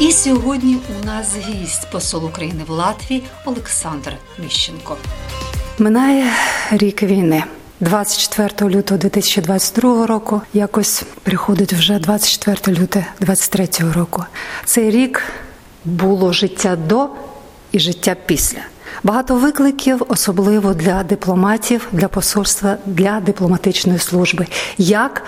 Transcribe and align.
І 0.00 0.12
сьогодні 0.12 0.76
у 1.02 1.06
нас 1.06 1.36
гість 1.36 1.90
посол 1.90 2.24
України 2.24 2.64
в 2.66 2.70
Латвії 2.70 3.22
Олександр 3.44 4.12
Міщенко. 4.38 4.96
Минає 5.78 6.32
рік 6.70 7.02
війни. 7.02 7.44
24 7.80 8.70
лютого 8.76 8.98
2022 8.98 10.06
року 10.06 10.42
якось 10.54 11.02
приходить 11.22 11.72
вже 11.72 11.98
24 11.98 12.76
лютого 12.78 13.04
2023 13.20 13.92
року. 13.92 14.24
Цей 14.64 14.90
рік 14.90 15.22
було 15.84 16.32
життя 16.32 16.76
до 16.76 17.08
і 17.72 17.80
життя 17.80 18.16
після. 18.26 18.60
Багато 19.02 19.34
викликів, 19.34 20.02
особливо 20.08 20.74
для 20.74 21.02
дипломатів, 21.02 21.88
для 21.92 22.08
посольства, 22.08 22.76
для 22.86 23.20
дипломатичної 23.20 23.98
служби. 23.98 24.46
Як 24.78 25.22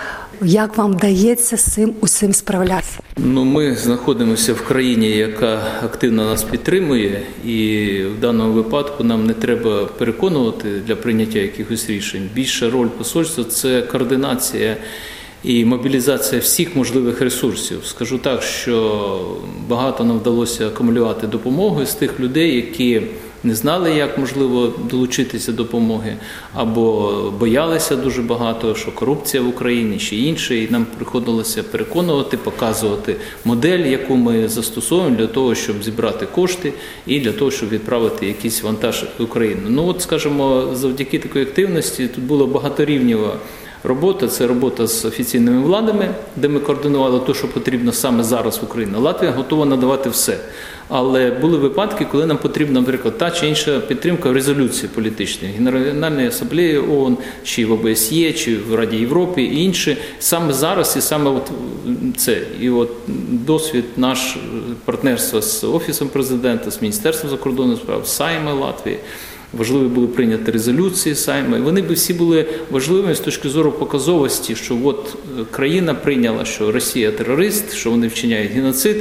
як 0.45 0.77
вам 0.77 0.91
вдається 0.91 1.57
цим 1.57 1.93
усім 2.01 2.33
справлятися? 2.33 2.99
Ну, 3.17 3.43
ми 3.43 3.75
знаходимося 3.75 4.53
в 4.53 4.61
країні, 4.61 5.09
яка 5.09 5.61
активно 5.83 6.25
нас 6.25 6.43
підтримує, 6.43 7.21
і 7.45 7.87
в 8.17 8.19
даному 8.19 8.53
випадку 8.53 9.03
нам 9.03 9.25
не 9.25 9.33
треба 9.33 9.85
переконувати 9.85 10.69
для 10.87 10.95
прийняття 10.95 11.39
якихось 11.39 11.89
рішень. 11.89 12.29
Більша 12.33 12.69
роль 12.69 12.87
посольства 12.87 13.43
це 13.43 13.81
координація. 13.81 14.77
І 15.43 15.65
мобілізація 15.65 16.41
всіх 16.41 16.75
можливих 16.75 17.21
ресурсів. 17.21 17.85
Скажу 17.85 18.17
так, 18.17 18.43
що 18.43 19.37
багато 19.67 20.03
нам 20.03 20.19
вдалося 20.19 20.67
акумулювати 20.67 21.27
допомоги 21.27 21.85
з 21.85 21.93
тих 21.93 22.19
людей, 22.19 22.55
які 22.55 23.01
не 23.43 23.55
знали, 23.55 23.91
як 23.91 24.17
можливо 24.17 24.73
долучитися 24.89 25.51
до 25.51 25.63
допомоги, 25.63 26.17
або 26.53 27.13
боялися 27.39 27.95
дуже 27.95 28.21
багато, 28.21 28.75
що 28.75 28.91
корупція 28.91 29.43
в 29.43 29.47
Україні 29.47 29.97
чи 29.97 30.15
інше, 30.15 30.57
і 30.57 30.71
нам 30.71 30.85
приходилося 30.97 31.63
переконувати, 31.63 32.37
показувати 32.37 33.15
модель, 33.45 33.79
яку 33.79 34.15
ми 34.15 34.47
застосовуємо 34.47 35.15
для 35.15 35.27
того, 35.27 35.55
щоб 35.55 35.83
зібрати 35.83 36.25
кошти 36.25 36.73
і 37.07 37.19
для 37.19 37.31
того, 37.31 37.51
щоб 37.51 37.69
відправити 37.69 38.27
якийсь 38.27 38.63
вантаж 38.63 39.05
в 39.19 39.23
Україну. 39.23 39.61
Ну 39.67 39.87
от, 39.87 40.01
скажімо, 40.01 40.69
завдяки 40.73 41.19
такої 41.19 41.45
активності 41.45 42.07
тут 42.07 42.23
було 42.23 42.47
багаторівнєва 42.47 43.37
робота 43.83 44.27
це 44.27 44.47
робота 44.47 44.87
з 44.87 45.05
офіційними 45.05 45.61
владами, 45.61 46.09
де 46.35 46.47
ми 46.47 46.59
координували 46.59 47.19
те, 47.19 47.33
що 47.33 47.47
потрібно 47.47 47.91
саме 47.91 48.23
зараз 48.23 48.57
в 48.57 48.63
Україні. 48.63 48.97
Латвія 48.97 49.31
готова 49.31 49.65
надавати 49.65 50.09
все. 50.09 50.37
Але 50.89 51.31
були 51.31 51.57
випадки, 51.57 52.07
коли 52.11 52.25
нам 52.25 52.37
потрібна, 52.37 52.79
наприклад, 52.79 53.17
та 53.17 53.31
чи 53.31 53.47
інша 53.47 53.79
підтримка 53.79 54.29
в 54.29 54.33
резолюції 54.33 54.89
політичної 54.95 55.53
Генеральної 55.53 56.27
асамблеї 56.27 56.77
ООН, 56.77 57.17
чи 57.43 57.65
в 57.65 57.71
ОБСЄ, 57.71 58.33
чи 58.33 58.57
в 58.57 58.75
Раді 58.75 58.97
Європи 58.97 59.43
і 59.43 59.63
інші 59.63 59.97
саме 60.19 60.53
зараз, 60.53 60.95
і 60.97 61.01
саме 61.01 61.29
от 61.29 61.51
це 62.17 62.41
і 62.59 62.69
от 62.69 62.89
досвід 63.29 63.85
наш 63.97 64.37
партнерства 64.85 65.41
з 65.41 65.63
офісом 65.63 66.07
президента, 66.07 66.71
з 66.71 66.81
міністерством 66.81 67.31
закордонних 67.31 67.77
справ, 67.77 68.05
з 68.05 68.15
Сайми 68.15 68.53
Латвії 68.53 68.99
важливі 69.57 69.87
були 69.87 70.07
прийняті 70.07 70.51
резолюції 70.51 71.15
Сайма. 71.15 71.59
Вони 71.59 71.81
б 71.81 71.91
всі 71.93 72.13
були 72.13 72.45
важливими 72.71 73.15
з 73.15 73.19
точки 73.19 73.49
зору 73.49 73.71
показовості, 73.71 74.55
що 74.55 74.77
от 74.83 75.15
е, 75.39 75.43
країна 75.51 75.93
прийняла, 75.93 76.45
що 76.45 76.71
Росія 76.71 77.11
терорист, 77.11 77.73
що 77.73 77.91
вони 77.91 78.07
вчиняють 78.07 78.51
геноцид. 78.51 78.97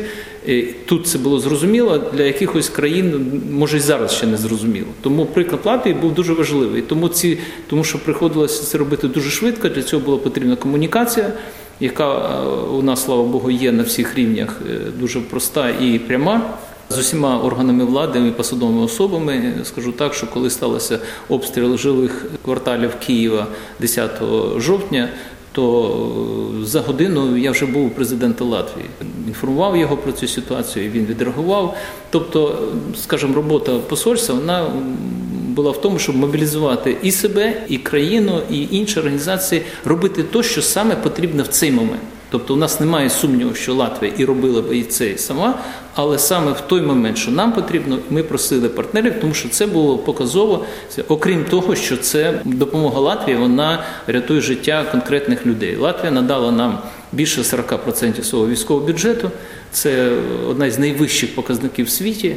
І 0.46 0.62
Тут 0.62 1.06
це 1.06 1.18
було 1.18 1.38
зрозуміло, 1.38 2.02
для 2.16 2.22
якихось 2.22 2.68
країн, 2.68 3.40
може 3.50 3.76
і 3.76 3.80
зараз 3.80 4.12
ще 4.12 4.26
не 4.26 4.36
зрозуміло. 4.36 4.86
Тому 5.00 5.26
приклад 5.26 5.60
Латвії 5.64 5.94
був 5.94 6.14
дуже 6.14 6.32
важливий. 6.32 6.82
Тому 6.82 7.08
ці, 7.08 7.38
тому 7.66 7.84
що 7.84 7.98
приходилося 7.98 8.62
це 8.62 8.78
робити 8.78 9.08
дуже 9.08 9.30
швидко. 9.30 9.68
Для 9.68 9.82
цього 9.82 10.04
була 10.04 10.16
потрібна 10.16 10.56
комунікація, 10.56 11.32
яка 11.80 12.16
е, 12.16 12.46
у 12.72 12.82
нас, 12.82 13.04
слава 13.04 13.22
Богу, 13.22 13.50
є 13.50 13.72
на 13.72 13.82
всіх 13.82 14.18
рівнях 14.18 14.60
е, 14.70 14.78
дуже 15.00 15.20
проста 15.20 15.70
і 15.70 15.98
пряма 15.98 16.58
з 16.90 16.98
усіма 16.98 17.38
органами 17.38 17.84
влади 17.84 18.28
і 18.28 18.30
посадовими 18.30 18.82
особами. 18.82 19.54
Скажу 19.64 19.92
так, 19.92 20.14
що 20.14 20.26
коли 20.26 20.50
сталося 20.50 20.98
обстріл 21.28 21.76
жилих 21.76 22.26
кварталів 22.44 22.94
Києва 23.06 23.46
10 23.80 24.10
жовтня. 24.56 25.08
То 25.54 26.08
за 26.62 26.80
годину 26.80 27.36
я 27.36 27.50
вже 27.50 27.66
був 27.66 27.90
президентом 27.90 28.48
Латвії. 28.48 28.86
Інформував 29.26 29.76
його 29.76 29.96
про 29.96 30.12
цю 30.12 30.28
ситуацію. 30.28 30.90
Він 30.90 31.06
відреагував. 31.06 31.76
Тобто, 32.10 32.58
скажімо, 33.02 33.34
робота 33.34 33.72
посольства 33.78 34.34
вона 34.34 34.66
була 35.48 35.70
в 35.70 35.80
тому, 35.80 35.98
щоб 35.98 36.16
мобілізувати 36.16 36.96
і 37.02 37.10
себе, 37.12 37.62
і 37.68 37.78
країну, 37.78 38.40
і 38.50 38.68
інші 38.70 38.98
організації 38.98 39.62
робити 39.84 40.22
те, 40.22 40.42
що 40.42 40.62
саме 40.62 40.96
потрібно 40.96 41.42
в 41.42 41.48
цей 41.48 41.70
момент. 41.70 42.02
Тобто 42.32 42.54
у 42.54 42.56
нас 42.56 42.80
немає 42.80 43.10
сумніву, 43.10 43.54
що 43.54 43.74
Латвія 43.74 44.12
і 44.16 44.24
робила 44.24 44.62
б 44.62 44.72
і 44.72 44.82
це 44.82 45.10
і 45.10 45.18
сама, 45.18 45.58
але 45.94 46.18
саме 46.18 46.52
в 46.52 46.60
той 46.60 46.80
момент, 46.80 47.18
що 47.18 47.30
нам 47.30 47.52
потрібно, 47.52 47.98
ми 48.10 48.22
просили 48.22 48.68
партнерів, 48.68 49.14
тому 49.20 49.34
що 49.34 49.48
це 49.48 49.66
було 49.66 49.98
показово, 49.98 50.64
окрім 51.08 51.44
того, 51.44 51.76
що 51.76 51.96
це 51.96 52.40
допомога 52.44 53.00
Латвії, 53.00 53.36
вона 53.36 53.84
рятує 54.06 54.40
життя 54.40 54.84
конкретних 54.90 55.46
людей. 55.46 55.76
Латвія 55.76 56.10
надала 56.10 56.52
нам 56.52 56.78
більше 57.12 57.40
40% 57.40 58.22
свого 58.22 58.48
військового 58.48 58.86
бюджету. 58.86 59.30
Це 59.72 60.12
одна 60.48 60.70
з 60.70 60.78
найвищих 60.78 61.34
показників 61.34 61.86
в 61.86 61.90
світі. 61.90 62.36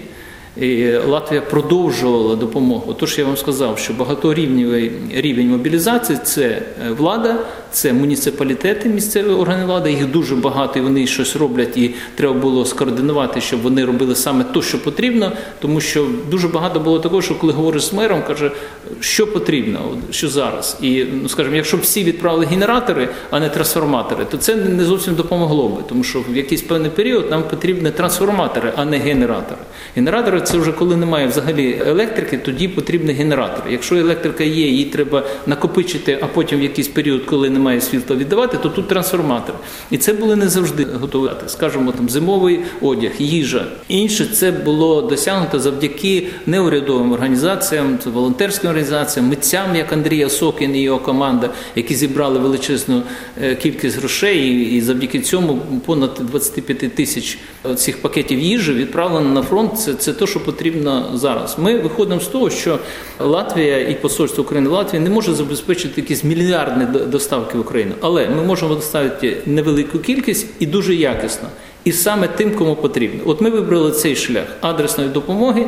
І 0.61 0.91
Латвія 0.91 1.41
продовжувала 1.41 2.35
допомогу. 2.35 2.93
Тож 2.93 3.17
я 3.17 3.25
вам 3.25 3.37
сказав, 3.37 3.79
що 3.79 3.93
багаторівневий 3.93 4.91
рівень 5.15 5.49
мобілізації 5.49 6.19
це 6.23 6.43
е, 6.43 6.63
влада, 6.97 7.35
це 7.71 7.93
муніципалітети, 7.93 8.89
місцеві 8.89 9.29
органи 9.29 9.65
влади. 9.65 9.91
Їх 9.91 10.11
дуже 10.11 10.35
багато, 10.35 10.79
і 10.79 10.81
вони 10.81 11.07
щось 11.07 11.35
роблять, 11.35 11.77
і 11.77 11.93
треба 12.15 12.33
було 12.33 12.65
скоординувати, 12.65 13.41
щоб 13.41 13.61
вони 13.61 13.85
робили 13.85 14.15
саме 14.15 14.43
те, 14.43 14.61
що 14.61 14.83
потрібно. 14.83 15.31
Тому 15.59 15.81
що 15.81 16.07
дуже 16.31 16.47
багато 16.47 16.79
було 16.79 16.99
такого, 16.99 17.21
що 17.21 17.35
коли 17.35 17.53
говориш 17.53 17.83
з 17.83 17.93
мером, 17.93 18.23
каже, 18.27 18.51
що 18.99 19.27
потрібно, 19.27 19.79
що 20.11 20.29
зараз. 20.29 20.77
І 20.81 21.05
ну 21.21 21.29
скажімо, 21.29 21.55
якщо 21.55 21.77
всі 21.77 22.03
відправили 22.03 22.45
генератори, 22.45 23.09
а 23.31 23.39
не 23.39 23.49
трансформатори, 23.49 24.25
то 24.25 24.37
це 24.37 24.55
не 24.55 24.83
зовсім 24.83 25.15
допомогло 25.15 25.69
би, 25.69 25.83
тому 25.89 26.03
що 26.03 26.23
в 26.29 26.37
якийсь 26.37 26.61
певний 26.61 26.91
період 26.91 27.31
нам 27.31 27.43
потрібні 27.43 27.91
трансформатори, 27.91 28.73
а 28.75 28.85
не 28.85 28.97
генератори. 28.97 29.61
Генератори 29.95 30.41
це 30.45 30.57
вже 30.57 30.71
коли 30.71 30.95
немає 30.95 31.27
взагалі 31.27 31.81
електрики, 31.85 32.37
тоді 32.37 32.67
потрібний 32.67 33.15
генератор. 33.15 33.63
Якщо 33.71 33.95
електрика 33.95 34.43
є, 34.43 34.67
її 34.67 34.85
треба 34.85 35.23
накопичити, 35.45 36.19
а 36.21 36.25
потім 36.25 36.59
в 36.59 36.61
якийсь 36.61 36.87
період, 36.87 37.25
коли 37.25 37.49
немає 37.49 37.81
світла 37.81 38.15
віддавати, 38.15 38.57
то 38.57 38.69
тут 38.69 38.87
трансформатор. 38.87 39.55
І 39.91 39.97
це 39.97 40.13
були 40.13 40.35
не 40.35 40.49
завжди 40.49 40.85
готувати. 41.01 41.49
Скажімо, 41.49 41.91
там 41.91 42.09
зимовий 42.09 42.59
одяг, 42.81 43.11
їжа. 43.19 43.65
Інше 43.87 44.25
це 44.25 44.51
було 44.51 45.01
досягнуто 45.01 45.59
завдяки 45.59 46.27
неурядовим 46.45 47.11
організаціям, 47.11 47.99
волонтерським 48.05 48.69
організаціям, 48.69 49.29
митцям, 49.29 49.75
як 49.75 49.93
Андрія 49.93 50.29
Сокін 50.29 50.75
і 50.75 50.81
його 50.81 50.99
команда, 50.99 51.49
які 51.75 51.95
зібрали 51.95 52.39
величезну 52.39 53.03
е, 53.41 53.55
кількість 53.55 53.97
грошей, 53.97 54.75
і 54.75 54.81
завдяки 54.81 55.19
цьому 55.19 55.61
понад 55.85 56.11
25 56.19 56.95
тисяч 56.95 57.37
цих 57.75 58.01
пакетів 58.01 58.39
їжі 58.39 58.73
відправлено 58.73 59.29
на 59.29 59.41
фронт. 59.41 59.79
Це 59.79 59.93
це 59.93 60.13
те, 60.13 60.27
що 60.27 60.34
що 60.35 60.45
потрібно 60.45 61.11
зараз. 61.13 61.55
Ми 61.59 61.77
виходимо 61.77 62.21
з 62.21 62.27
того, 62.27 62.49
що 62.49 62.79
Латвія 63.19 63.79
і 63.79 64.01
посольство 64.01 64.43
України 64.43 64.69
Латвії 64.69 65.03
не 65.03 65.09
може 65.09 65.33
забезпечити 65.33 66.01
якісь 66.01 66.23
мільярдні 66.23 66.99
доставки 67.07 67.57
в 67.57 67.61
Україну, 67.61 67.91
але 68.01 68.29
ми 68.29 68.43
можемо 68.43 68.75
доставити 68.75 69.37
невелику 69.45 69.99
кількість 69.99 70.47
і 70.59 70.65
дуже 70.65 70.95
якісно. 70.95 71.49
І 71.83 71.91
саме 71.91 72.27
тим, 72.27 72.55
кому 72.55 72.75
потрібно. 72.75 73.19
От 73.25 73.41
ми 73.41 73.49
вибрали 73.49 73.91
цей 73.91 74.15
шлях 74.15 74.45
адресної 74.61 75.09
допомоги. 75.09 75.65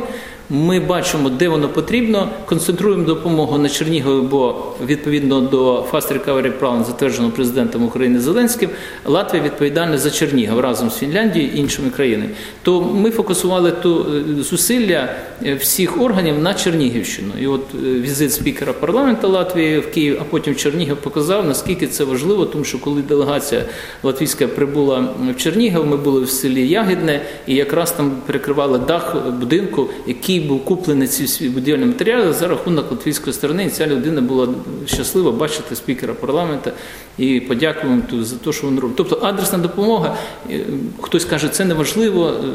Ми 0.49 0.79
бачимо, 0.79 1.29
де 1.29 1.49
воно 1.49 1.69
потрібно, 1.69 2.29
концентруємо 2.45 3.03
допомогу 3.03 3.57
на 3.57 3.69
Чернігові, 3.69 4.27
бо 4.27 4.55
відповідно 4.85 5.41
до 5.41 5.85
Fast 5.91 6.13
Recovery 6.13 6.51
Plan, 6.59 6.85
затвердженого 6.85 7.31
президентом 7.31 7.83
України 7.83 8.19
Зеленським, 8.19 8.69
Латвія 9.05 9.43
відповідальна 9.43 9.97
за 9.97 10.11
Чернігів 10.11 10.59
разом 10.59 10.89
з 10.89 10.97
Фінляндією 10.97 11.51
і 11.53 11.57
іншими 11.57 11.89
країнами. 11.89 12.29
То 12.63 12.81
ми 12.81 13.11
фокусували 13.11 13.71
ту 13.71 14.05
е, 14.39 14.43
зусилля 14.43 15.09
е, 15.45 15.55
всіх 15.55 16.01
органів 16.01 16.39
на 16.39 16.53
Чернігівщину. 16.53 17.31
І 17.41 17.47
от 17.47 17.63
е, 17.75 17.77
візит 17.99 18.33
спікера 18.33 18.73
парламенту 18.73 19.29
Латвії 19.29 19.79
в 19.79 19.91
Київ, 19.91 20.17
а 20.21 20.23
потім 20.23 20.53
в 20.53 20.57
Чернігів 20.57 20.97
показав, 20.97 21.47
наскільки 21.47 21.87
це 21.87 22.03
важливо, 22.03 22.45
тому 22.45 22.63
що 22.63 22.79
коли 22.79 23.01
делегація 23.01 23.65
латвійська 24.03 24.47
прибула 24.47 25.07
в 25.37 25.37
Чернігів, 25.37 25.85
ми 25.85 25.97
були 25.97 26.21
в 26.21 26.29
селі 26.29 26.67
Ягідне, 26.67 27.21
і 27.47 27.55
якраз 27.55 27.91
там 27.91 28.11
перекривали 28.25 28.79
дах 28.79 29.15
будинку, 29.39 29.89
який 30.07 30.36
був 30.39 30.65
куплений 30.65 31.07
ці 31.07 31.49
будівельні 31.49 31.85
матеріали 31.85 32.33
за 32.33 32.47
рахунок 32.47 32.91
латвійської 32.91 33.33
сторони. 33.33 33.65
І 33.65 33.69
ця 33.69 33.87
людина 33.87 34.21
була 34.21 34.47
щаслива 34.85 35.31
бачити 35.31 35.75
спікера 35.75 36.13
парламенту 36.13 36.71
і 37.17 37.39
подякуємо 37.39 38.01
за 38.21 38.35
те, 38.35 38.51
що 38.51 38.67
він 38.67 38.79
робить. 38.79 38.97
Тобто 38.97 39.19
адресна 39.21 39.57
допомога, 39.57 40.15
е, 40.51 40.59
хтось 41.01 41.25
каже, 41.25 41.49
це 41.49 41.65
не 41.65 41.73
важливо. 41.73 42.27
е, 42.27 42.47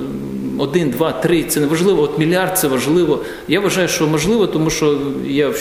Один, 0.58 0.90
два, 0.90 1.12
три 1.12 1.44
це 1.44 1.60
не 1.60 1.66
важливо. 1.66 2.02
От 2.02 2.18
мільярд 2.18 2.58
це 2.58 2.68
важливо. 2.68 3.20
Я 3.48 3.60
вважаю, 3.60 3.88
що 3.88 4.06
можливо, 4.06 4.46
тому 4.46 4.70
що 4.70 4.98
я 5.26 5.52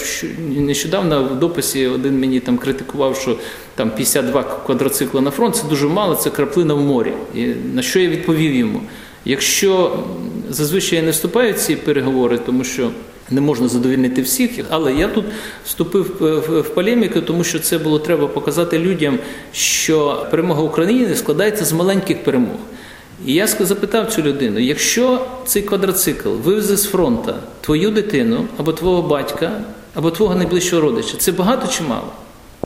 нещодавно 0.57 1.23
в 1.23 1.39
дописі 1.39 1.87
один 1.87 2.19
мені 2.19 2.39
там 2.39 2.57
критикував, 2.57 3.17
що 3.17 3.35
там 3.75 3.89
52 3.89 4.43
квадроцикли 4.43 5.21
на 5.21 5.31
фронт 5.31 5.55
це 5.55 5.67
дуже 5.67 5.87
мало, 5.87 6.15
це 6.15 6.29
краплина 6.29 6.73
в 6.73 6.81
морі. 6.81 7.13
І 7.35 7.45
на 7.73 7.81
що 7.81 7.99
я 7.99 8.09
відповів 8.09 8.55
йому? 8.55 8.81
Якщо 9.25 9.99
зазвичай 10.53 10.99
я 10.99 11.05
не 11.05 11.11
вступаю 11.11 11.53
в 11.53 11.57
ці 11.57 11.75
переговори, 11.75 12.37
тому 12.37 12.63
що 12.63 12.89
не 13.29 13.41
можна 13.41 13.67
задовільнити 13.67 14.21
всіх, 14.21 14.51
але 14.69 14.93
я 14.93 15.07
тут 15.07 15.25
вступив 15.65 16.15
в- 16.19 16.39
в- 16.61 16.69
полеміку, 16.69 17.21
тому 17.21 17.43
що 17.43 17.59
це 17.59 17.77
було 17.77 17.99
треба 17.99 18.27
показати 18.27 18.79
людям, 18.79 19.19
що 19.53 20.27
перемога 20.31 20.61
України 20.61 21.15
складається 21.15 21.65
з 21.65 21.71
маленьких 21.73 22.23
перемог. 22.23 22.55
І 23.25 23.33
я 23.33 23.47
запитав 23.47 24.11
цю 24.13 24.21
людину: 24.21 24.59
якщо 24.59 25.25
цей 25.45 25.61
квадроцикл 25.61 26.29
вивезе 26.29 26.77
з 26.77 26.85
фронту 26.85 27.33
твою 27.61 27.89
дитину 27.91 28.47
або 28.57 28.73
твого 28.73 29.01
батька, 29.01 29.51
або 29.93 30.11
твого 30.11 30.35
найближчого 30.35 30.81
родича, 30.81 31.13
це 31.17 31.31
багато 31.31 31.67
чи 31.67 31.83
мало? 31.83 32.07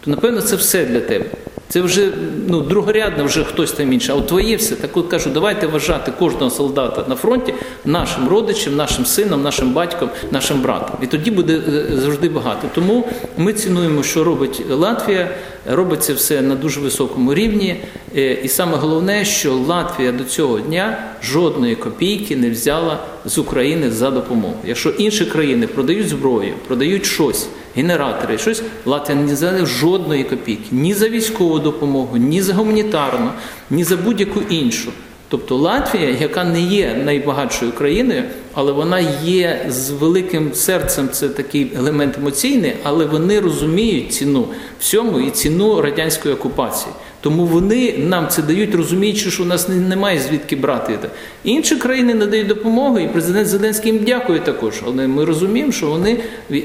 То 0.03 0.11
напевно 0.11 0.41
це 0.41 0.55
все 0.55 0.85
для 0.85 0.99
тебе. 0.99 1.25
Це 1.69 1.81
вже 1.81 2.11
ну, 2.47 2.61
другорядно, 2.61 3.25
вже 3.25 3.43
хтось 3.43 3.71
там 3.71 3.93
інший. 3.93 4.15
А 4.15 4.17
от 4.17 4.27
твоє 4.27 4.55
все. 4.55 4.75
Так 4.75 4.97
от 4.97 5.07
кажу, 5.07 5.29
давайте 5.29 5.67
вважати 5.67 6.11
кожного 6.19 6.49
солдата 6.51 7.05
на 7.07 7.15
фронті 7.15 7.53
нашим 7.85 8.29
родичем, 8.29 8.75
нашим 8.75 9.05
сином, 9.05 9.43
нашим 9.43 9.73
батьком, 9.73 10.09
нашим 10.31 10.61
братом. 10.61 10.97
І 11.01 11.07
тоді 11.07 11.31
буде 11.31 11.61
е, 11.67 11.97
завжди 11.97 12.29
багато. 12.29 12.67
Тому 12.75 13.07
ми 13.37 13.53
цінуємо, 13.53 14.03
що 14.03 14.23
робить 14.23 14.61
Латвія. 14.69 15.29
Робиться 15.69 16.13
все 16.13 16.41
на 16.41 16.55
дуже 16.55 16.79
високому 16.79 17.33
рівні. 17.33 17.75
Е, 18.15 18.33
І 18.33 18.47
саме 18.47 18.77
головне, 18.77 19.25
що 19.25 19.53
Латвія 19.53 20.11
до 20.11 20.23
цього 20.23 20.59
дня 20.59 20.97
жодної 21.23 21.75
копійки 21.75 22.35
не 22.35 22.49
взяла 22.49 22.99
з 23.25 23.37
України 23.37 23.91
за 23.91 24.11
допомогу. 24.11 24.55
Якщо 24.65 24.89
інші 24.89 25.25
країни 25.25 25.67
продають 25.67 26.09
зброю, 26.09 26.53
продають 26.67 27.05
щось, 27.05 27.47
генератори, 27.75 28.37
щось, 28.37 28.63
Латвія 28.85 29.19
не 29.19 29.33
взяла 29.33 29.65
жодної 29.65 30.23
копійки 30.23 30.63
ні 30.71 30.93
за 30.93 31.09
військову 31.09 31.59
допомогу, 31.59 32.17
ні 32.17 32.41
за 32.41 32.53
гуманітарну, 32.53 33.29
ні 33.69 33.83
за 33.83 33.97
будь-яку 33.97 34.41
іншу. 34.49 34.91
Тобто 35.29 35.55
Латвія, 35.55 36.09
яка 36.09 36.43
не 36.43 36.61
є 36.61 37.01
найбагатшою 37.05 37.71
країною, 37.71 38.23
але 38.53 38.71
вона 38.71 38.99
є 39.23 39.65
з 39.69 39.89
великим 39.89 40.53
серцем, 40.53 41.09
це 41.11 41.29
такий 41.29 41.71
елемент 41.77 42.17
емоційний, 42.17 42.73
але 42.83 43.05
вони 43.05 43.39
розуміють 43.39 44.13
ціну 44.13 44.47
всьому 44.79 45.19
і 45.19 45.31
ціну 45.31 45.81
радянської 45.81 46.33
окупації. 46.33 46.93
Тому 47.25 47.45
вони 47.45 47.93
нам 47.97 48.27
це 48.27 48.41
дають, 48.41 48.75
розуміючи, 48.75 49.31
що 49.31 49.43
у 49.43 49.45
нас 49.45 49.69
немає 49.69 50.19
звідки 50.19 50.55
брати. 50.55 50.99
Інші 51.43 51.75
країни 51.75 52.13
надають 52.13 52.47
допомогу, 52.47 52.99
і 52.99 53.07
президент 53.07 53.47
Зеленський 53.47 53.91
їм 53.91 54.03
дякує 54.03 54.39
також. 54.39 54.81
Але 54.87 55.07
ми 55.07 55.25
розуміємо, 55.25 55.71
що 55.71 55.87
вони 55.87 56.17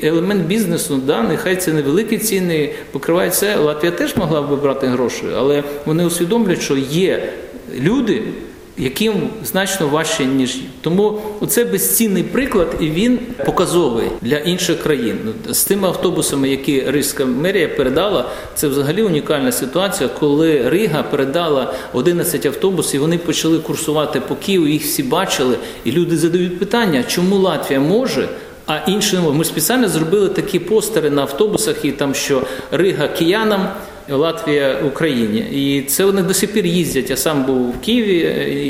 елемент 0.03 0.47
бізнесу, 0.47 1.01
да, 1.07 1.23
нехай 1.23 1.57
це 1.57 1.73
невеликі 1.73 2.19
ціни, 2.19 2.71
покривають 2.91 3.35
це. 3.35 3.57
Латвія 3.57 3.93
теж 3.93 4.17
могла 4.17 4.43
б 4.43 4.63
брати 4.63 4.87
гроші, 4.87 5.25
але 5.37 5.65
вони 5.87 6.07
усвідомлюють, 6.07 6.63
що 6.63 6.77
є 6.77 7.33
люди, 7.81 8.23
яким 8.81 9.29
значно 9.45 9.89
важче, 9.89 10.25
ніж 10.25 10.57
їм. 10.57 10.67
Тому 10.81 11.23
це 11.49 11.65
безцінний 11.65 12.23
приклад, 12.23 12.77
і 12.81 12.91
він 12.91 13.19
показовий 13.47 14.07
для 14.23 14.37
інших 14.37 14.83
країн. 14.83 15.19
Ну, 15.25 15.55
З 15.55 15.65
тими 15.65 15.89
автобусами, 15.89 16.49
які 16.49 16.81
Ризька 16.81 17.25
мерія 17.25 17.69
передала, 17.69 18.31
це 18.55 18.69
взагалі 18.69 19.03
унікальна 19.03 19.53
ситуація, 19.53 20.11
коли 20.21 20.69
Рига 20.69 21.03
передала 21.03 21.75
11 21.93 22.47
автобусів, 22.47 23.01
вони 23.01 23.19
почали 23.19 23.59
курсувати 23.59 24.21
по 24.21 24.35
Києву, 24.35 24.67
їх 24.67 24.83
всі 24.83 25.03
бачили, 25.03 25.57
і 25.85 25.93
люди 25.93 26.17
задають 26.17 26.59
питання, 26.59 27.03
чому 27.03 27.37
Латвія 27.37 27.81
може. 27.81 28.29
А 28.67 28.79
інші. 28.87 29.17
Ми 29.17 29.45
спеціально 29.45 29.89
зробили 29.89 30.29
такі 30.29 30.59
постери 30.59 31.11
на 31.11 31.23
автобусах, 31.23 31.85
і 31.85 31.93
там 31.93 32.15
що 32.15 32.43
Рига 32.71 33.09
киянам, 33.09 33.69
Латвія 34.09 34.79
Україні. 34.87 35.39
І 35.39 35.83
це 35.83 36.05
вони 36.05 36.23
до 36.23 36.35
сих 36.35 36.53
пір 36.53 36.67
їздять. 36.67 37.11
Я 37.11 37.17
сам 37.17 37.45
був 37.45 37.71
в 37.71 37.81
Києві 37.81 38.19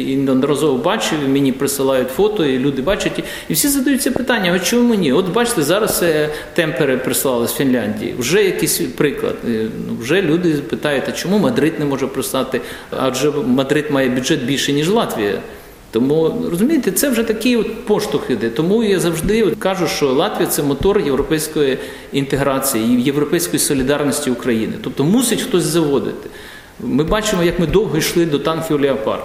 і 0.09 0.17
неодноразово 0.17 0.79
бачив, 0.79 1.19
мені 1.29 1.53
присилають 1.53 2.09
фото, 2.09 2.45
і 2.45 2.59
люди 2.59 2.83
бачать. 2.83 3.25
І 3.49 3.55
всі 3.55 3.69
задають 3.69 4.03
це 4.03 4.11
питання: 4.11 4.53
а 4.55 4.59
чому 4.59 4.95
ні? 4.95 5.13
От 5.13 5.33
бачите, 5.33 5.63
зараз 5.63 6.03
е, 6.03 6.29
темпери 6.55 6.97
прислали 6.97 7.49
з 7.49 7.55
Фінляндії. 7.55 8.15
Вже 8.19 8.45
якийсь 8.45 8.79
приклад. 8.79 9.35
Е, 9.49 9.67
ну, 9.89 9.97
Вже 10.01 10.23
люди 10.23 10.51
питають, 10.51 11.05
а 11.09 11.13
чому 11.13 11.39
Мадрид 11.39 11.79
не 11.79 11.85
може 11.85 12.07
прислати? 12.07 12.61
Адже 12.91 13.31
Мадрид 13.31 13.91
має 13.91 14.09
бюджет 14.09 14.45
більше, 14.45 14.73
ніж 14.73 14.89
Латвія. 14.89 15.41
Тому 15.91 16.47
розумієте, 16.51 16.93
це 16.93 17.11
вже 17.11 17.23
такий 17.23 17.57
от 17.57 17.85
поштовх 17.85 18.31
іде. 18.31 18.51
Тому 18.51 18.85
я 18.85 19.01
завжди 19.01 19.51
кажу, 19.59 19.87
що 19.87 20.13
Латвія 20.13 20.49
це 20.49 20.63
мотор 20.63 21.01
європейської 21.01 21.79
інтеграції 22.13 23.03
європейської 23.03 23.59
солідарності 23.59 24.31
України. 24.31 24.73
Тобто 24.83 25.05
мусить 25.05 25.43
хтось 25.43 25.63
заводити. 25.63 26.29
Ми 26.81 27.05
бачимо, 27.05 27.43
як 27.43 27.61
ми 27.61 27.67
довго 27.67 27.99
йшли 27.99 28.27
до 28.27 28.39
танків 28.39 28.81
Леопард. 28.81 29.23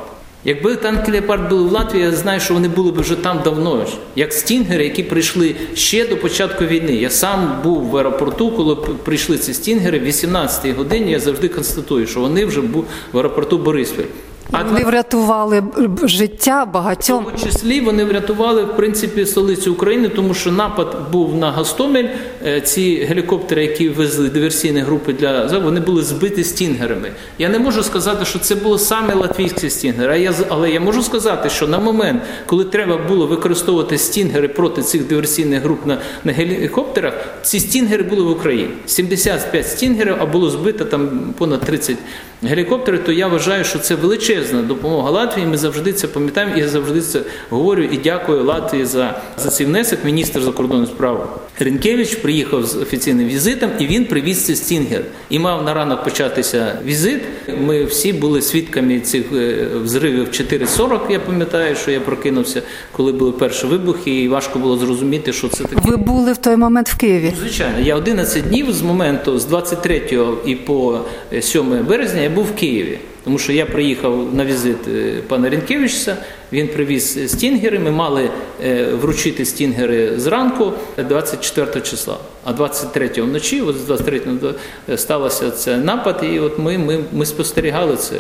Якби 0.48 0.76
танки 0.76 1.12
Леопард 1.12 1.50
були 1.50 1.64
в 1.64 1.72
Латвії, 1.72 2.04
я 2.04 2.12
знаю, 2.12 2.40
що 2.40 2.54
вони 2.54 2.68
були 2.68 2.92
б 2.92 3.02
вже 3.02 3.16
там 3.16 3.42
давно, 3.44 3.86
як 4.16 4.34
стінгери, 4.34 4.84
які 4.84 5.04
прийшли 5.04 5.56
ще 5.74 6.08
до 6.08 6.18
початку 6.18 6.66
війни. 6.66 6.96
Я 6.96 7.10
сам 7.10 7.60
був 7.64 7.90
в 7.90 7.98
аеропорту, 7.98 8.52
коли 8.52 8.76
прийшли 8.76 9.38
ці 9.38 9.54
стінгери, 9.54 10.00
в 10.00 10.04
18-й 10.04 10.72
годині 10.72 11.12
я 11.12 11.20
завжди 11.20 11.48
констатую, 11.48 12.08
що 12.08 12.20
вони 12.20 12.46
вже 12.46 12.62
були 12.62 12.86
в 13.12 13.18
аеропорту 13.18 13.58
Бориспіль. 13.58 14.06
А 14.52 14.64
Вони 14.64 14.84
врятували 14.84 15.64
життя 16.04 16.66
багатьом. 16.66 17.24
в 17.24 17.26
тому 17.26 17.52
числі 17.52 17.82
вони 17.82 18.06
врятували 18.06 18.64
в 18.64 18.76
принципі 18.76 19.26
столицю 19.26 19.74
України, 19.74 20.10
тому 20.10 20.34
що 20.34 20.52
напад 20.52 20.98
був 21.12 21.36
на 21.36 21.52
Гостомель. 21.52 22.06
Е, 22.46 22.62
Ці 22.62 22.96
гелікоптери, 23.10 23.62
які 23.62 23.90
везли 23.90 24.30
диверсійні 24.30 24.80
групи 24.80 25.14
для 25.14 25.60
вони 25.60 25.80
були 25.80 26.04
збиті 26.04 26.44
стінгерами. 26.44 27.12
Я 27.40 27.50
не 27.50 27.60
можу 27.60 27.84
сказати, 27.84 28.26
що 28.26 28.40
це 28.40 28.56
було 28.56 28.78
саме 28.78 29.14
латвійські 29.14 29.70
стінгери, 29.70 30.20
я 30.20 30.34
але 30.50 30.72
я 30.72 30.80
можу 30.80 31.04
сказати, 31.04 31.50
що 31.50 31.68
на 31.68 31.80
момент, 31.80 32.22
коли 32.46 32.64
треба 32.64 32.98
було 32.98 33.28
використовувати 33.28 33.98
стінгери 33.98 34.48
проти 34.48 34.82
цих 34.82 35.08
диверсійних 35.08 35.64
груп 35.64 35.86
на, 35.86 35.98
на 36.24 36.32
гелікоптерах, 36.32 37.14
ці 37.42 37.60
стінгери 37.60 38.04
були 38.04 38.22
в 38.24 38.30
Україні. 38.30 38.70
75 38.86 39.68
стінгерів, 39.68 40.16
а 40.20 40.26
було 40.26 40.50
збито 40.50 40.86
там 40.86 41.34
понад 41.38 41.62
30 41.62 41.98
гелікоптерів. 42.44 43.04
То 43.04 43.12
я 43.12 43.28
вважаю, 43.28 43.64
що 43.64 43.80
це 43.80 43.96
величезна 44.36 44.62
допомога 44.62 45.10
Латвії. 45.12 45.48
Ми 45.48 45.58
завжди 45.58 45.94
це 45.94 46.08
пам'ятаємо. 46.08 46.56
і 46.58 46.60
Я 46.60 46.68
завжди 46.68 47.02
це 47.02 47.22
говорю 47.50 47.84
і 47.84 47.98
дякую 47.98 48.44
Латвії 48.44 48.86
за, 48.86 49.22
за 49.38 49.50
цей 49.50 49.66
внесок. 49.68 50.00
Міністр 50.06 50.42
закордонних 50.42 50.90
справ 50.90 51.42
Рінкевич 51.60 52.16
приїхав 52.16 52.66
з 52.66 52.76
офіційним 52.76 53.28
візитом, 53.28 53.70
і 53.80 53.86
він 53.86 54.06
привіз 54.06 54.46
цей 54.46 54.56
стінгер. 54.56 55.02
І 55.30 55.40
мав 55.40 55.64
на 55.64 55.74
ранок 55.74 56.04
початися 56.04 56.80
візит. 56.86 57.22
Ми 57.60 57.86
всі 57.86 58.14
були 58.14 58.42
свідками 58.42 59.00
цих 59.00 59.26
е, 59.34 59.68
взривів 59.84 60.26
4.40, 60.26 61.12
Я 61.12 61.20
пам'ятаю, 61.20 61.76
що 61.76 61.92
я 61.92 62.00
прокинувся, 62.00 62.62
коли 62.92 63.12
були 63.12 63.32
перші 63.32 63.68
вибухи, 63.68 64.24
і 64.24 64.28
важко 64.28 64.60
було 64.60 64.78
зрозуміти, 64.78 65.34
що 65.34 65.48
це 65.48 65.64
таке. 65.64 65.82
Ви 65.84 65.98
були 65.98 66.34
в 66.34 66.38
той 66.38 66.56
момент 66.56 66.90
в 66.90 66.98
Києві. 66.98 67.34
Звичайно, 67.40 67.80
я 67.80 67.96
11 67.96 68.48
днів 68.48 68.72
з 68.72 68.82
моменту 68.82 69.40
з 69.40 69.46
23 69.46 70.02
і 70.46 70.56
по 70.56 71.00
7 71.42 71.86
березня 71.86 72.22
я 72.22 72.30
був 72.30 72.46
в 72.46 72.56
Києві. 72.56 73.00
Тому 73.26 73.38
що 73.38 73.54
я 73.54 73.66
приїхав 73.66 74.36
на 74.36 74.46
візит 74.46 74.88
е, 74.88 75.22
пана 75.28 75.50
Рінкевича, 75.50 76.18
він 76.54 76.68
привіз 76.68 77.32
стінгери. 77.32 77.80
Ми 77.80 77.92
мали 77.92 78.30
е, 78.66 78.86
вручити 78.86 79.46
стінгери 79.46 80.20
зранку 80.20 80.74
24 80.98 81.82
числа. 81.82 82.18
А 82.44 82.52
23-го 82.52 83.28
вночі, 83.28 83.62
от 83.62 83.76
з 83.78 83.90
23-го 83.90 84.54
стався 84.98 85.52
це 85.52 85.78
напад, 85.78 86.26
і 86.34 86.40
от 86.40 86.60
ми, 86.60 86.78
ми, 86.78 87.00
ми 87.14 87.26
спостерігали 87.26 87.98
це. 87.98 88.16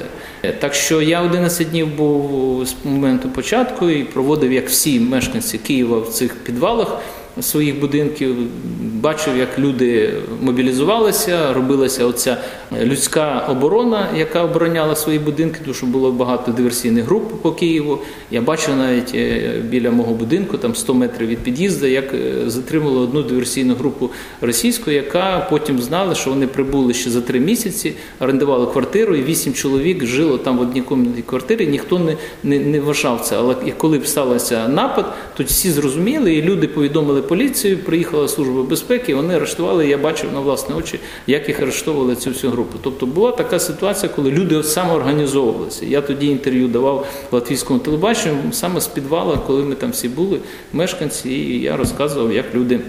Так 0.59 0.73
що 0.73 1.01
я 1.01 1.21
11 1.21 1.69
днів 1.69 1.87
був 1.87 2.67
з 2.67 2.75
моменту 2.83 3.29
початку 3.29 3.89
і 3.89 4.03
проводив, 4.03 4.53
як 4.53 4.69
всі 4.69 4.99
мешканці 4.99 5.57
Києва 5.57 5.99
в 5.99 6.07
цих 6.07 6.35
підвалах 6.35 6.97
своїх 7.41 7.79
будинків, 7.79 8.35
бачив, 8.81 9.37
як 9.37 9.59
люди 9.59 10.13
мобілізувалися, 10.41 11.53
робилася 11.53 12.05
оця 12.05 12.37
людська 12.83 13.47
оборона, 13.49 14.07
яка 14.17 14.43
обороняла 14.43 14.95
свої 14.95 15.19
будинки, 15.19 15.59
тому 15.61 15.73
що 15.73 15.85
було 15.85 16.11
багато 16.11 16.51
диверсійних 16.51 17.05
груп 17.05 17.41
по 17.41 17.51
Києву. 17.51 17.99
Я 18.31 18.41
бачив 18.41 18.75
навіть 18.75 19.11
е, 19.15 19.53
біля 19.69 19.91
мого 19.91 20.13
будинку, 20.13 20.57
там 20.57 20.75
100 20.75 20.93
метрів 20.93 21.27
від 21.27 21.37
під'їзду, 21.37 21.87
як 21.87 22.13
е, 22.13 22.49
затримали 22.49 22.99
одну 22.99 23.23
диверсійну 23.23 23.75
групу 23.75 24.09
російську, 24.41 24.91
яка 24.91 25.47
потім 25.49 25.81
знала, 25.81 26.15
що 26.15 26.29
вони 26.29 26.47
прибули 26.47 26.93
ще 26.93 27.09
за 27.09 27.21
три 27.21 27.39
місяці, 27.39 27.93
орендували 28.19 28.65
квартиру, 28.65 29.15
і 29.15 29.23
вісім 29.23 29.53
чоловік 29.53 30.05
жило 30.05 30.37
там 30.37 30.57
в 30.57 30.61
одній 30.61 30.81
кімнаті 30.81 31.21
квартирі. 31.21 31.67
Ніхто 31.67 31.99
не, 31.99 32.17
не, 32.43 32.59
не 32.59 32.79
вважав 32.79 33.21
це. 33.21 33.37
Але 33.37 33.55
коли 33.77 33.97
б 33.97 34.07
стався 34.07 34.67
напад, 34.67 35.13
то 35.37 35.43
всі 35.43 35.71
зрозуміли, 35.71 36.33
і 36.33 36.41
люди 36.41 36.67
повідомили 36.67 37.21
поліцію, 37.27 37.77
приїхала 37.77 38.27
служба 38.27 38.63
безпеки, 38.63 39.15
вони 39.15 39.35
арештували. 39.35 39.87
Я 39.87 39.97
бачив 39.97 40.33
на 40.33 40.39
власні 40.39 40.75
очі, 40.75 40.99
як 41.27 41.47
їх 41.47 41.59
арештовували 41.59 42.15
цю 42.15 42.29
всю 42.29 42.51
групу. 42.51 42.77
Тобто 42.81 43.05
була 43.05 43.31
така 43.31 43.59
ситуація, 43.59 44.11
коли 44.15 44.31
люди 44.31 44.63
самоорганізовувалися. 44.63 45.85
Я 45.85 46.01
тоді 46.01 46.27
інтерв'ю 46.27 46.67
давав 46.67 47.07
латвійському 47.31 47.79
телебаченню 47.79 48.37
саме 48.51 48.81
з 48.81 48.87
підвала, 48.87 49.37
коли 49.47 49.63
ми 49.63 49.75
там 49.75 49.91
всі 49.91 50.09
були, 50.09 50.39
мешканці, 50.73 51.29
і 51.29 51.61
я 51.61 51.77
розказував, 51.77 52.33
як 52.33 52.55
люди. 52.55 52.79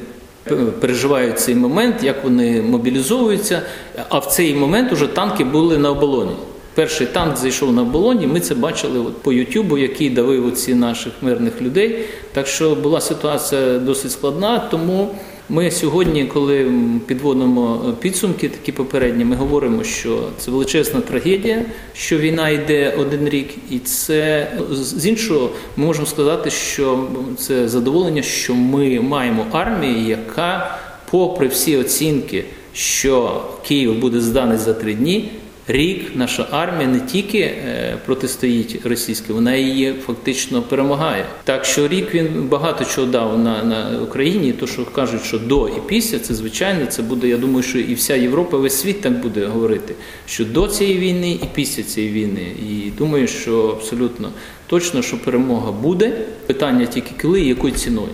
Переживають 0.80 1.40
цей 1.40 1.54
момент, 1.54 2.02
як 2.02 2.24
вони 2.24 2.62
мобілізовуються. 2.62 3.62
А 4.08 4.18
в 4.18 4.26
цей 4.26 4.54
момент 4.54 4.92
уже 4.92 5.06
танки 5.06 5.44
були 5.44 5.78
на 5.78 5.90
оболоні. 5.90 6.32
Перший 6.76 7.06
танк 7.06 7.36
зайшов 7.36 7.72
на 7.72 7.82
оболоні. 7.82 8.26
Ми 8.26 8.40
це 8.40 8.54
бачили 8.54 8.98
от 8.98 9.22
по 9.22 9.32
Ютубу, 9.32 9.78
який 9.78 10.10
давив 10.10 10.46
оці 10.46 10.74
наших 10.74 11.12
мирних 11.22 11.62
людей. 11.62 12.04
Так 12.32 12.46
що 12.46 12.74
була 12.74 13.00
ситуація 13.00 13.78
досить 13.78 14.12
складна. 14.12 14.58
Тому 14.58 15.14
ми 15.48 15.70
сьогодні, 15.70 16.24
коли 16.24 16.72
підводимо 17.06 17.94
підсумки, 18.00 18.48
такі 18.48 18.72
попередні, 18.72 19.24
ми 19.24 19.36
говоримо, 19.36 19.84
що 19.84 20.22
це 20.38 20.50
величезна 20.50 21.00
трагедія, 21.00 21.62
що 21.94 22.18
війна 22.18 22.48
йде 22.48 22.94
один 22.98 23.28
рік, 23.28 23.48
і 23.70 23.78
це 23.78 24.52
з 24.70 25.06
іншого 25.06 25.50
ми 25.76 25.86
можемо 25.86 26.06
сказати, 26.06 26.50
що 26.50 27.06
це 27.38 27.68
задоволення, 27.68 28.22
що 28.22 28.54
ми 28.54 29.00
маємо 29.00 29.46
армію, 29.52 30.08
яка, 30.08 30.78
попри 31.10 31.48
всі 31.48 31.76
оцінки, 31.76 32.44
що 32.72 33.42
Київ 33.66 33.98
буде 33.98 34.20
зданий 34.20 34.58
за 34.58 34.74
три 34.74 34.94
дні. 34.94 35.30
Рік 35.68 36.10
наша 36.14 36.46
армія 36.50 36.88
не 36.88 37.00
тільки 37.00 37.38
е, 37.38 37.98
протистоїть 38.06 38.86
російській, 38.86 39.32
вона 39.32 39.54
її 39.54 39.94
фактично 40.06 40.62
перемагає. 40.62 41.26
Так 41.44 41.64
що 41.64 41.88
рік 41.88 42.14
він 42.14 42.48
багато 42.48 42.84
чого 42.84 43.06
дав 43.06 43.38
на 43.38 43.64
на 43.64 44.00
Україні. 44.02 44.52
То 44.52 44.66
що 44.66 44.84
кажуть, 44.84 45.24
що 45.24 45.38
до 45.38 45.68
і 45.68 45.80
після 45.86 46.18
це 46.18 46.34
звичайно, 46.34 46.86
це 46.86 47.02
буде. 47.02 47.28
Я 47.28 47.36
думаю, 47.36 47.62
що 47.62 47.78
і 47.78 47.94
вся 47.94 48.14
Європа, 48.14 48.56
весь 48.56 48.80
світ 48.80 49.00
так 49.00 49.12
буде 49.12 49.46
говорити, 49.46 49.94
що 50.26 50.44
до 50.44 50.68
цієї 50.68 50.98
війни 50.98 51.30
і 51.30 51.44
після 51.54 51.82
цієї 51.82 52.12
війни. 52.12 52.46
І 52.70 52.90
думаю, 52.98 53.28
що 53.28 53.68
абсолютно 53.68 54.30
точно, 54.66 55.02
що 55.02 55.22
перемога 55.24 55.72
буде. 55.72 56.12
Питання 56.46 56.86
тільки 56.86 57.10
коли 57.22 57.40
і 57.40 57.48
якою 57.48 57.74
ціною. 57.74 58.08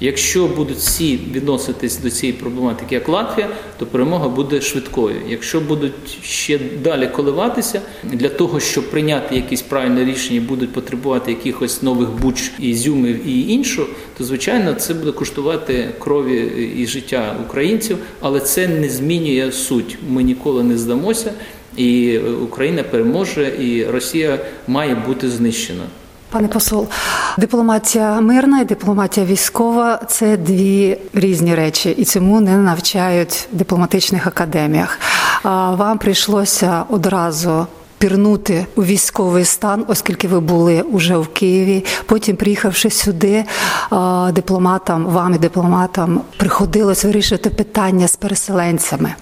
Якщо 0.00 0.46
будуть 0.46 0.76
всі 0.76 1.18
відноситись 1.32 1.98
до 1.98 2.10
цієї 2.10 2.38
проблематики, 2.38 2.94
як 2.94 3.08
Латвія, 3.08 3.48
то 3.78 3.86
перемога 3.86 4.28
буде 4.28 4.60
швидкою. 4.60 5.16
Якщо 5.28 5.60
будуть 5.60 5.92
ще 6.22 6.58
далі 6.82 7.06
коливатися 7.06 7.80
для 8.04 8.28
того, 8.28 8.60
щоб 8.60 8.90
прийняти 8.90 9.36
якісь 9.36 9.62
правильне 9.62 10.04
рішення, 10.04 10.40
будуть 10.40 10.72
потребувати 10.72 11.30
якихось 11.30 11.82
нових 11.82 12.10
буч, 12.10 12.52
ізюмів 12.58 13.28
і 13.28 13.52
іншого, 13.52 13.88
то 14.18 14.24
звичайно 14.24 14.74
це 14.74 14.94
буде 14.94 15.12
коштувати 15.12 15.90
крові 15.98 16.52
і 16.76 16.86
життя 16.86 17.36
українців, 17.46 17.98
але 18.20 18.40
це 18.40 18.68
не 18.68 18.88
змінює 18.88 19.52
суть. 19.52 19.98
Ми 20.08 20.22
ніколи 20.22 20.62
не 20.62 20.78
здамося, 20.78 21.32
і 21.76 22.18
Україна 22.18 22.82
переможе, 22.82 23.52
і 23.60 23.84
Росія 23.84 24.38
має 24.68 24.94
бути 24.94 25.30
знищена. 25.30 25.84
Пане 26.34 26.48
посол, 26.48 26.88
дипломатія 27.38 28.20
мирна 28.20 28.60
і 28.60 28.64
дипломатія 28.64 29.26
військова 29.26 30.00
це 30.08 30.36
дві 30.36 30.98
різні 31.12 31.54
речі, 31.54 31.90
і 31.90 32.04
цьому 32.04 32.40
не 32.40 32.56
навчають 32.56 33.48
в 33.52 33.56
дипломатичних 33.56 34.26
академіях. 34.26 34.98
Вам 35.44 35.98
прийшлося 35.98 36.84
одразу 36.88 37.66
пірнути 38.04 38.66
у 38.76 38.84
військовий 38.84 39.44
стан, 39.44 39.84
оскільки 39.88 40.28
ви 40.28 40.40
були 40.40 40.82
уже 40.82 41.16
в 41.16 41.28
Києві. 41.28 41.84
Потім, 42.06 42.36
приїхавши 42.36 42.90
сюди, 42.90 43.44
дипломатам, 44.32 45.06
вам 45.06 45.34
і 45.34 45.38
дипломатам 45.38 46.20
приходилось 46.36 47.04
вирішити 47.04 47.50
питання 47.50 48.08
з 48.08 48.16
переселенцями. 48.16 49.14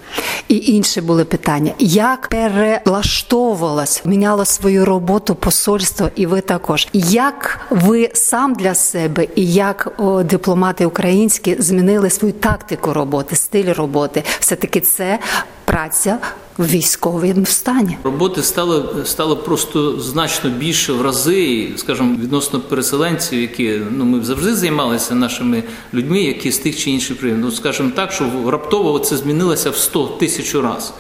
І 0.48 0.56
інші 0.56 1.00
були 1.00 1.24
питання, 1.24 1.72
як 1.78 2.28
перелаштовувалось, 2.28 4.02
міняло 4.04 4.44
свою 4.44 4.84
роботу 4.84 5.34
посольство, 5.34 6.08
і 6.16 6.26
ви 6.26 6.40
також. 6.40 6.88
Як 6.92 7.60
ви 7.70 8.10
сам 8.14 8.54
для 8.54 8.74
себе 8.74 9.26
і 9.34 9.52
як 9.52 9.92
о, 9.98 10.22
дипломати 10.22 10.86
українські 10.86 11.56
змінили 11.58 12.10
свою 12.10 12.34
тактику 12.34 12.92
роботи, 12.92 13.36
стиль 13.36 13.74
роботи? 13.74 14.24
Все 14.40 14.56
таки 14.56 14.80
це 14.80 15.18
праця 15.64 16.18
в 16.58 16.66
військовому 16.66 17.46
стані. 17.46 17.98
Роботи 18.04 18.42
стало 18.42 18.94
стало 19.04 19.36
просто 19.36 20.00
значно 20.00 20.50
більше 20.50 20.92
в 20.92 21.02
рази, 21.02 21.68
скажімо, 21.76 22.16
відносно 22.20 22.60
переселенців, 22.60 23.40
які 23.40 23.80
ну 23.90 24.04
ми 24.04 24.24
завжди 24.24 24.54
займалися 24.54 25.14
нашими 25.14 25.62
людьми, 25.94 26.22
які 26.22 26.52
з 26.52 26.58
тих 26.58 26.78
чи 26.78 26.90
інших 26.90 27.18
приємів. 27.18 27.44
Ну, 27.44 27.50
скажімо 27.50 27.90
так, 27.96 28.12
що 28.12 28.50
раптово 28.50 28.98
це 28.98 29.16
змінилося 29.16 29.70
в 29.70 29.76
100 29.76 30.06
тисяч 30.06 30.54
раз. 30.54 30.94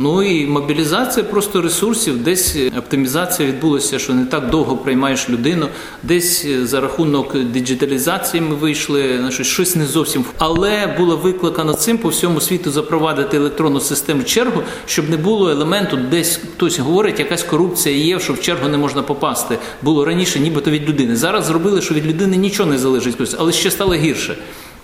Ну 0.00 0.22
і 0.22 0.46
мобілізація 0.46 1.24
просто 1.24 1.62
ресурсів, 1.62 2.22
десь 2.22 2.56
оптимізація 2.78 3.48
відбулася, 3.48 3.98
що 3.98 4.14
не 4.14 4.24
так 4.24 4.50
довго 4.50 4.76
приймаєш 4.76 5.30
людину, 5.30 5.68
десь 6.02 6.46
за 6.62 6.80
рахунок 6.80 7.38
диджиталізації 7.44 8.40
ми 8.40 8.54
вийшли 8.54 9.18
на 9.18 9.30
щось, 9.30 9.46
щось 9.46 9.76
не 9.76 9.86
зовсім. 9.86 10.24
Але 10.38 10.94
було 10.98 11.16
викликано 11.16 11.74
цим 11.74 11.98
по 11.98 12.08
всьому 12.08 12.40
світу 12.40 12.70
запровадити 12.70 13.36
електронну 13.36 13.80
систему 13.80 14.22
чергу, 14.22 14.62
щоб 14.86 15.10
не 15.10 15.16
було 15.16 15.50
елементу, 15.50 15.96
десь 15.96 16.40
хтось 16.56 16.78
говорить, 16.78 17.18
якась 17.18 17.42
корупція 17.42 17.96
є, 17.96 18.20
що 18.20 18.32
в 18.32 18.40
чергу 18.40 18.68
не 18.68 18.78
можна 18.78 19.02
попасти. 19.02 19.58
Було 19.82 20.04
раніше, 20.04 20.40
нібито 20.40 20.70
від 20.70 20.88
людини. 20.88 21.16
Зараз 21.16 21.44
зробили, 21.44 21.82
що 21.82 21.94
від 21.94 22.06
людини 22.06 22.36
нічого 22.36 22.70
не 22.70 22.78
залежить, 22.78 23.34
але 23.38 23.52
ще 23.52 23.70
стало 23.70 23.94
гірше. 23.94 24.36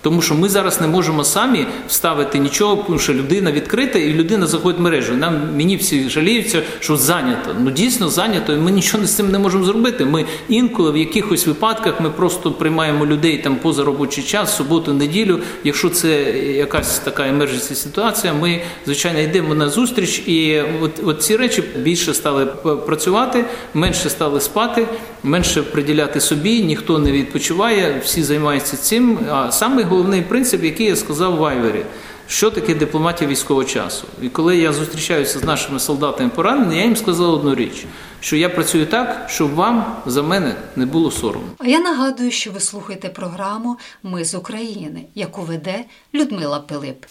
Тому 0.05 0.21
що 0.21 0.35
ми 0.35 0.49
зараз 0.49 0.81
не 0.81 0.87
можемо 0.87 1.23
самі 1.23 1.65
вставити 1.87 2.39
нічого, 2.39 2.83
тому 2.87 2.99
що 2.99 3.13
людина 3.13 3.51
відкрита 3.51 3.99
і 3.99 4.13
людина 4.13 4.47
заходить 4.47 4.79
в 4.79 4.83
мережу. 4.83 5.13
Нам 5.13 5.55
мені 5.55 5.77
всі 5.77 6.09
жаліються, 6.09 6.61
що 6.79 6.97
зайнято. 6.97 7.55
Ну 7.59 7.71
дійсно 7.71 8.09
зайнято, 8.09 8.53
і 8.53 8.57
ми 8.57 8.71
нічого 8.71 9.05
з 9.05 9.15
цим 9.15 9.31
не 9.31 9.39
можемо 9.39 9.65
зробити. 9.65 10.05
Ми 10.05 10.25
інколи 10.49 10.91
в 10.91 10.97
якихось 10.97 11.47
випадках 11.47 11.99
ми 11.99 12.09
просто 12.09 12.51
приймаємо 12.51 13.05
людей 13.05 13.37
там 13.37 13.55
поза 13.55 13.83
робочий 13.83 14.23
час, 14.23 14.55
суботу, 14.55 14.93
неділю. 14.93 15.39
Якщо 15.63 15.89
це 15.89 16.21
якась 16.41 16.99
така 16.99 17.27
емердженсі 17.27 17.75
ситуація, 17.75 18.33
ми 18.33 18.61
звичайно 18.85 19.19
йдемо 19.19 19.55
на 19.55 19.69
зустріч, 19.69 20.19
і 20.19 20.61
от, 20.81 20.91
от 21.05 21.23
ці 21.23 21.37
речі 21.37 21.63
більше 21.77 22.13
стали 22.13 22.45
працювати, 22.85 23.45
менше 23.73 24.09
стали 24.09 24.41
спати, 24.41 24.87
менше 25.23 25.63
приділяти 25.63 26.19
собі, 26.19 26.63
ніхто 26.63 26.99
не 26.99 27.11
відпочиває, 27.11 28.01
всі 28.03 28.23
займаються 28.23 28.77
цим. 28.77 29.19
А 29.31 29.51
саме 29.51 29.83
головний 29.95 30.21
принцип, 30.21 30.63
який 30.63 30.87
я 30.87 30.95
сказав 30.95 31.35
в 31.35 31.45
Айвері. 31.45 31.85
Що 32.27 32.51
таке 32.51 32.75
дипломатія 32.75 33.29
військового 33.29 33.65
часу? 33.65 34.07
І 34.21 34.29
коли 34.29 34.57
я 34.57 34.73
зустрічаюся 34.73 35.39
з 35.39 35.43
нашими 35.43 35.79
солдатами 35.79 36.29
пораненими, 36.29 36.77
я 36.77 36.83
їм 36.83 36.95
сказав 36.95 37.33
одну 37.33 37.55
річ: 37.55 37.85
що 38.19 38.35
я 38.35 38.49
працюю 38.49 38.85
так, 38.85 39.25
щоб 39.29 39.53
вам 39.53 39.95
за 40.05 40.23
мене 40.23 40.55
не 40.75 40.85
було 40.85 41.11
соромно. 41.11 41.49
А 41.57 41.67
я 41.67 41.79
нагадую, 41.79 42.31
що 42.31 42.51
ви 42.51 42.59
слухаєте 42.59 43.09
програму 43.09 43.77
Ми 44.03 44.25
з 44.25 44.35
України, 44.35 45.01
яку 45.15 45.41
веде 45.41 45.85
Людмила 46.13 46.59
Пилип. 46.59 47.05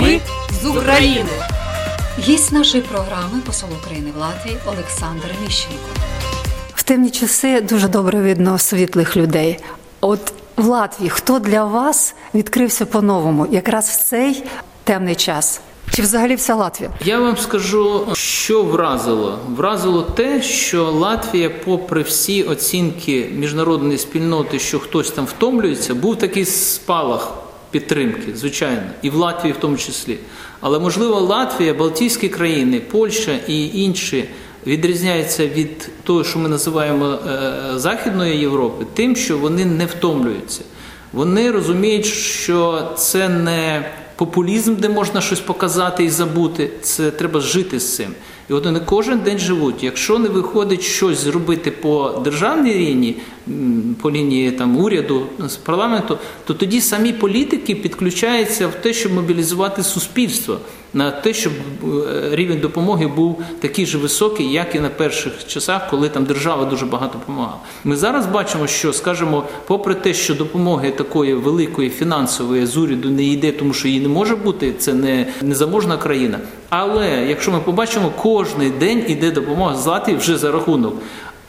Ми 0.00 0.20
з 0.62 0.66
України. 0.66 1.30
Гість 2.18 2.52
нашої 2.52 2.82
програми 2.82 3.40
посол 3.46 3.68
України 3.82 4.12
в 4.16 4.20
Латвії 4.20 4.56
Олександр 4.66 5.34
Міщенко. 5.42 5.90
Темні 6.90 7.10
часи 7.10 7.60
дуже 7.60 7.88
добре 7.88 8.20
видно 8.20 8.58
світлих 8.58 9.16
людей. 9.16 9.58
От 10.00 10.32
в 10.56 10.66
Латвії 10.66 11.10
хто 11.10 11.38
для 11.38 11.64
вас 11.64 12.14
відкрився 12.34 12.86
по-новому, 12.86 13.46
якраз 13.50 13.88
в 13.88 14.04
цей 14.04 14.44
темний 14.84 15.14
час? 15.14 15.60
Чи 15.94 16.02
взагалі 16.02 16.34
вся 16.34 16.54
Латвія? 16.54 16.90
Я 17.04 17.20
вам 17.20 17.36
скажу, 17.36 18.06
що 18.12 18.62
вразило. 18.62 19.38
Вразило 19.56 20.02
те, 20.02 20.42
що 20.42 20.84
Латвія, 20.84 21.50
попри 21.64 22.02
всі 22.02 22.42
оцінки 22.42 23.30
міжнародної 23.34 23.98
спільноти, 23.98 24.58
що 24.58 24.78
хтось 24.78 25.10
там 25.10 25.24
втомлюється, 25.24 25.94
був 25.94 26.18
такий 26.18 26.44
спалах 26.44 27.32
підтримки, 27.70 28.36
звичайно, 28.36 28.82
і 29.02 29.10
в 29.10 29.14
Латвії 29.14 29.52
в 29.52 29.56
тому 29.56 29.76
числі. 29.76 30.18
Але 30.60 30.78
можливо, 30.78 31.20
Латвія, 31.20 31.74
Балтійські 31.74 32.28
країни, 32.28 32.80
Польща 32.80 33.32
і 33.48 33.82
інші 33.82 34.24
відрізняються 34.66 35.46
від 35.46 35.88
того, 36.04 36.24
що 36.24 36.38
ми 36.38 36.48
називаємо 36.48 37.06
е, 37.06 37.52
Західної 37.76 38.38
Європи, 38.38 38.86
тим, 38.94 39.16
що 39.16 39.38
вони 39.38 39.64
не 39.64 39.86
втомлюються. 39.86 40.62
Вони 41.12 41.50
розуміють, 41.50 42.06
що 42.06 42.88
це 42.96 43.28
не 43.28 43.90
популізм, 44.16 44.74
де 44.74 44.88
можна 44.88 45.20
щось 45.20 45.40
показати 45.40 46.04
і 46.04 46.10
забути. 46.10 46.70
Це 46.82 47.10
треба 47.10 47.40
жити 47.40 47.80
з 47.80 47.96
цим. 47.96 48.14
І 48.50 48.52
от 48.52 48.64
вони 48.64 48.80
кожен 48.80 49.18
день 49.18 49.38
живуть. 49.38 49.82
Якщо 49.82 50.18
не 50.18 50.28
виходить 50.28 50.82
щось 50.82 51.18
зробити 51.18 51.70
по 51.70 52.20
державній 52.24 52.74
лінії, 52.74 53.16
по 54.02 54.10
лінії 54.10 54.50
там 54.50 54.76
уряду 54.76 55.26
з 55.38 55.56
парламенту, 55.56 56.18
то 56.44 56.54
тоді 56.54 56.80
самі 56.80 57.12
політики 57.12 57.74
підключаються 57.74 58.68
в 58.68 58.74
те, 58.74 58.92
щоб 58.92 59.12
мобілізувати 59.12 59.82
суспільство 59.82 60.58
на 60.94 61.10
те, 61.10 61.34
щоб 61.34 61.52
е, 61.52 62.36
рівень 62.36 62.60
допомоги 62.60 63.06
був 63.06 63.42
такий 63.60 63.86
же 63.86 63.98
високий, 63.98 64.52
як 64.52 64.74
і 64.74 64.80
на 64.80 64.88
перших 64.88 65.46
часах, 65.46 65.90
коли 65.90 66.08
там 66.08 66.24
держава 66.24 66.64
дуже 66.64 66.86
багато 66.86 67.18
допомагала. 67.18 67.56
Ми 67.84 67.96
зараз 67.96 68.26
бачимо, 68.26 68.66
що 68.66 68.92
скажімо, 68.92 69.44
попри 69.66 69.94
те, 69.94 70.14
що 70.14 70.34
допомоги 70.34 70.90
такої 70.90 71.34
великої 71.34 71.90
фінансової 71.90 72.66
з 72.66 72.76
уряду 72.76 73.10
не 73.10 73.24
йде, 73.24 73.52
тому 73.52 73.72
що 73.72 73.88
її 73.88 74.00
не 74.00 74.08
може 74.08 74.36
бути, 74.36 74.72
це 74.78 74.94
не 74.94 75.26
незаможна 75.42 75.96
країна. 75.96 76.38
Але 76.68 77.26
якщо 77.28 77.50
ми 77.52 77.60
побачимо, 77.60 78.12
кожний 78.22 78.70
день 78.70 79.04
іде 79.08 79.30
допомога 79.30 79.76
з 79.76 79.86
Латвії 79.86 80.18
вже 80.18 80.38
за 80.38 80.52
рахунок 80.52 80.94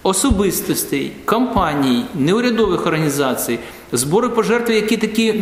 особистостей, 0.03 1.11
компаній, 1.25 2.05
неурядових 2.15 2.85
організацій. 2.87 3.59
Збори 3.93 4.29
пожертви, 4.29 4.75
які 4.75 4.97
такі 4.97 5.33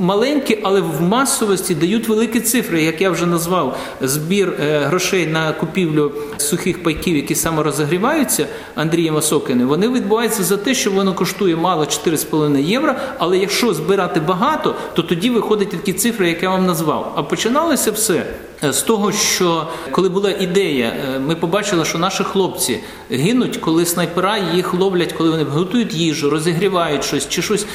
маленькі, 0.00 0.58
але 0.62 0.80
в 0.80 1.02
масовості 1.02 1.74
дають 1.74 2.08
великі 2.08 2.40
цифри, 2.40 2.82
як 2.82 3.00
я 3.00 3.10
вже 3.10 3.26
назвав, 3.26 3.78
збір 4.00 4.52
е, 4.60 4.78
грошей 4.78 5.26
на 5.26 5.52
купівлю 5.52 6.12
сухих 6.36 6.82
пайків, 6.82 7.16
які 7.16 7.34
саме 7.34 7.62
розігріваються 7.62 8.46
Андрієм 8.74 9.16
Осокиним, 9.16 9.68
вони 9.68 9.88
відбуваються 9.88 10.44
за 10.44 10.56
те, 10.56 10.74
що 10.74 10.90
воно 10.90 11.14
коштує 11.14 11.56
мало 11.56 11.84
4,5 11.84 12.60
євро. 12.60 12.94
Але 13.18 13.38
якщо 13.38 13.74
збирати 13.74 14.20
багато, 14.20 14.74
то 14.94 15.02
тоді 15.02 15.30
виходять 15.30 15.70
такі 15.70 15.92
цифри, 15.92 16.28
як 16.28 16.42
я 16.42 16.50
вам 16.50 16.66
назвав. 16.66 17.12
А 17.16 17.22
починалося 17.22 17.90
все 17.90 18.26
е, 18.64 18.72
з 18.72 18.82
того, 18.82 19.12
що 19.12 19.66
коли 19.90 20.08
була 20.08 20.30
ідея, 20.30 20.96
е, 21.14 21.18
ми 21.18 21.34
побачили, 21.34 21.84
що 21.84 21.98
наші 21.98 22.24
хлопці 22.24 22.80
гинуть, 23.10 23.56
коли 23.56 23.86
снайпера 23.86 24.38
їх 24.54 24.74
ловлять, 24.74 25.12
коли 25.12 25.30
вони 25.30 25.44
готують 25.44 25.94
їжу, 25.94 26.30
розігрівають 26.30 27.04
щось 27.04 27.28
чи 27.28 27.42
щось 27.42 27.66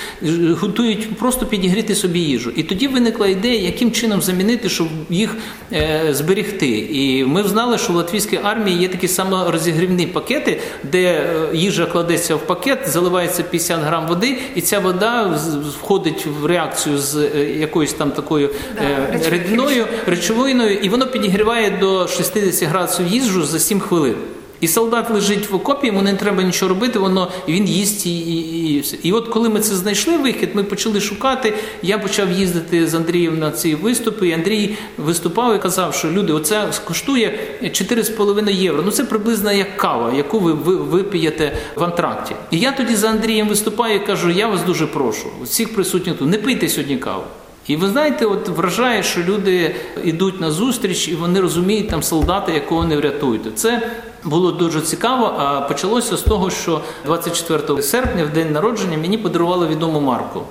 готують 0.62 1.18
просто 1.18 1.46
підігріти 1.46 1.96
собі 1.96 2.20
їжу. 2.20 2.52
І 2.56 2.64
тоді 2.64 2.88
виникла 2.88 3.28
ідея, 3.28 3.62
яким 3.62 3.92
чином 3.92 4.22
замінити, 4.22 4.70
щоб 4.70 4.88
їх 5.10 5.36
е, 5.74 6.08
зберегти. 6.12 6.88
І 6.92 7.26
ми 7.26 7.44
знали, 7.44 7.78
що 7.78 7.94
в 7.94 7.96
латвійській 7.96 8.40
армії 8.44 8.82
є 8.82 8.88
такі 8.88 9.08
саморозігрівні 9.08 10.08
пакети, 10.08 10.62
де 10.92 11.04
е, 11.04 11.50
їжа 11.54 11.86
кладеться 11.86 12.36
в 12.36 12.48
пакет, 12.48 12.80
заливається 12.88 13.44
50 13.44 13.80
грам 13.80 14.08
води, 14.08 14.38
і 14.56 14.62
ця 14.62 14.80
вода 14.80 15.40
входить 15.82 16.28
в 16.42 16.46
реакцію 16.46 16.98
з 16.98 17.16
е, 17.16 17.54
якоюсь 17.60 17.94
там 17.94 18.12
такою 18.12 18.50
да, 18.76 19.30
рідною 19.30 19.88
речовиною, 20.06 20.78
і 20.78 20.90
воно 20.90 21.08
підігріває 21.08 21.78
до 21.80 22.08
60 22.08 22.70
градусів 22.70 23.08
їжу 23.08 23.46
за 23.46 23.60
7 23.60 23.80
хвилин. 23.80 24.16
І 24.62 24.68
солдат 24.68 25.10
лежить 25.10 25.50
в 25.50 25.56
окопі, 25.56 25.88
йому 25.88 26.02
не 26.02 26.14
треба 26.14 26.44
нічого 26.44 26.70
робити, 26.70 27.00
воно 27.00 27.32
він 27.48 27.68
їсть 27.68 28.06
і, 28.06 28.20
і, 28.20 28.76
і 28.76 28.80
все. 28.80 28.98
І 29.04 29.12
от 29.12 29.28
коли 29.28 29.50
ми 29.50 29.60
це 29.60 29.76
знайшли 29.76 30.18
вихід, 30.18 30.50
ми 30.54 30.64
почали 30.64 31.02
шукати. 31.02 31.54
Я 31.84 31.98
почав 31.98 32.32
їздити 32.32 32.88
з 32.88 32.94
Андрієм 32.94 33.40
на 33.40 33.52
ці 33.52 33.76
виступи. 33.76 34.28
і 34.28 34.32
Андрій 34.32 34.76
виступав 34.98 35.56
і 35.56 35.60
казав, 35.60 35.96
що 35.96 36.12
люди, 36.12 36.34
оце 36.34 36.68
коштує 36.86 37.40
4,5 37.64 38.52
євро. 38.52 38.84
Ну 38.86 38.92
це 38.92 39.04
приблизно 39.04 39.52
як 39.52 39.78
кава, 39.78 40.14
яку 40.14 40.40
ви, 40.40 40.54
ви 40.54 40.76
вип'єте 40.76 41.58
в 41.76 41.84
антракті. 41.84 42.36
І 42.52 42.60
я 42.60 42.72
тоді 42.72 42.96
за 42.96 43.10
Андрієм 43.10 43.48
виступаю 43.48 43.96
і 43.96 44.06
кажу: 44.06 44.30
я 44.30 44.48
вас 44.48 44.64
дуже 44.64 44.88
прошу, 44.88 45.28
всіх 45.44 45.76
присутніх 45.76 46.18
тут, 46.18 46.30
не 46.30 46.38
пийте 46.38 46.70
сьогодні 46.70 46.98
каву. 46.98 47.24
І 47.68 47.76
ви 47.76 47.88
знаєте, 47.88 48.26
от 48.26 48.50
вражає, 48.50 49.04
що 49.04 49.24
люди 49.24 49.76
йдуть 50.04 50.42
на 50.42 50.52
зустріч 50.52 51.08
і 51.08 51.16
вони 51.16 51.42
розуміють 51.42 51.90
там 51.90 52.04
солдата, 52.04 52.52
якого 52.52 52.84
не 52.84 52.98
врятують. 52.98 53.42
Це 53.60 53.92
було 54.24 54.52
дуже 54.52 54.82
цікаво. 54.82 55.34
А 55.38 55.62
почалося 55.62 56.18
з 56.18 56.22
того, 56.22 56.50
що 56.50 56.82
24 57.06 57.82
серпня, 57.82 58.26
в 58.26 58.30
день 58.30 58.52
народження, 58.52 58.98
мені 58.98 59.18
подарували 59.18 59.68
відому 59.68 60.02
марку. 60.02 60.42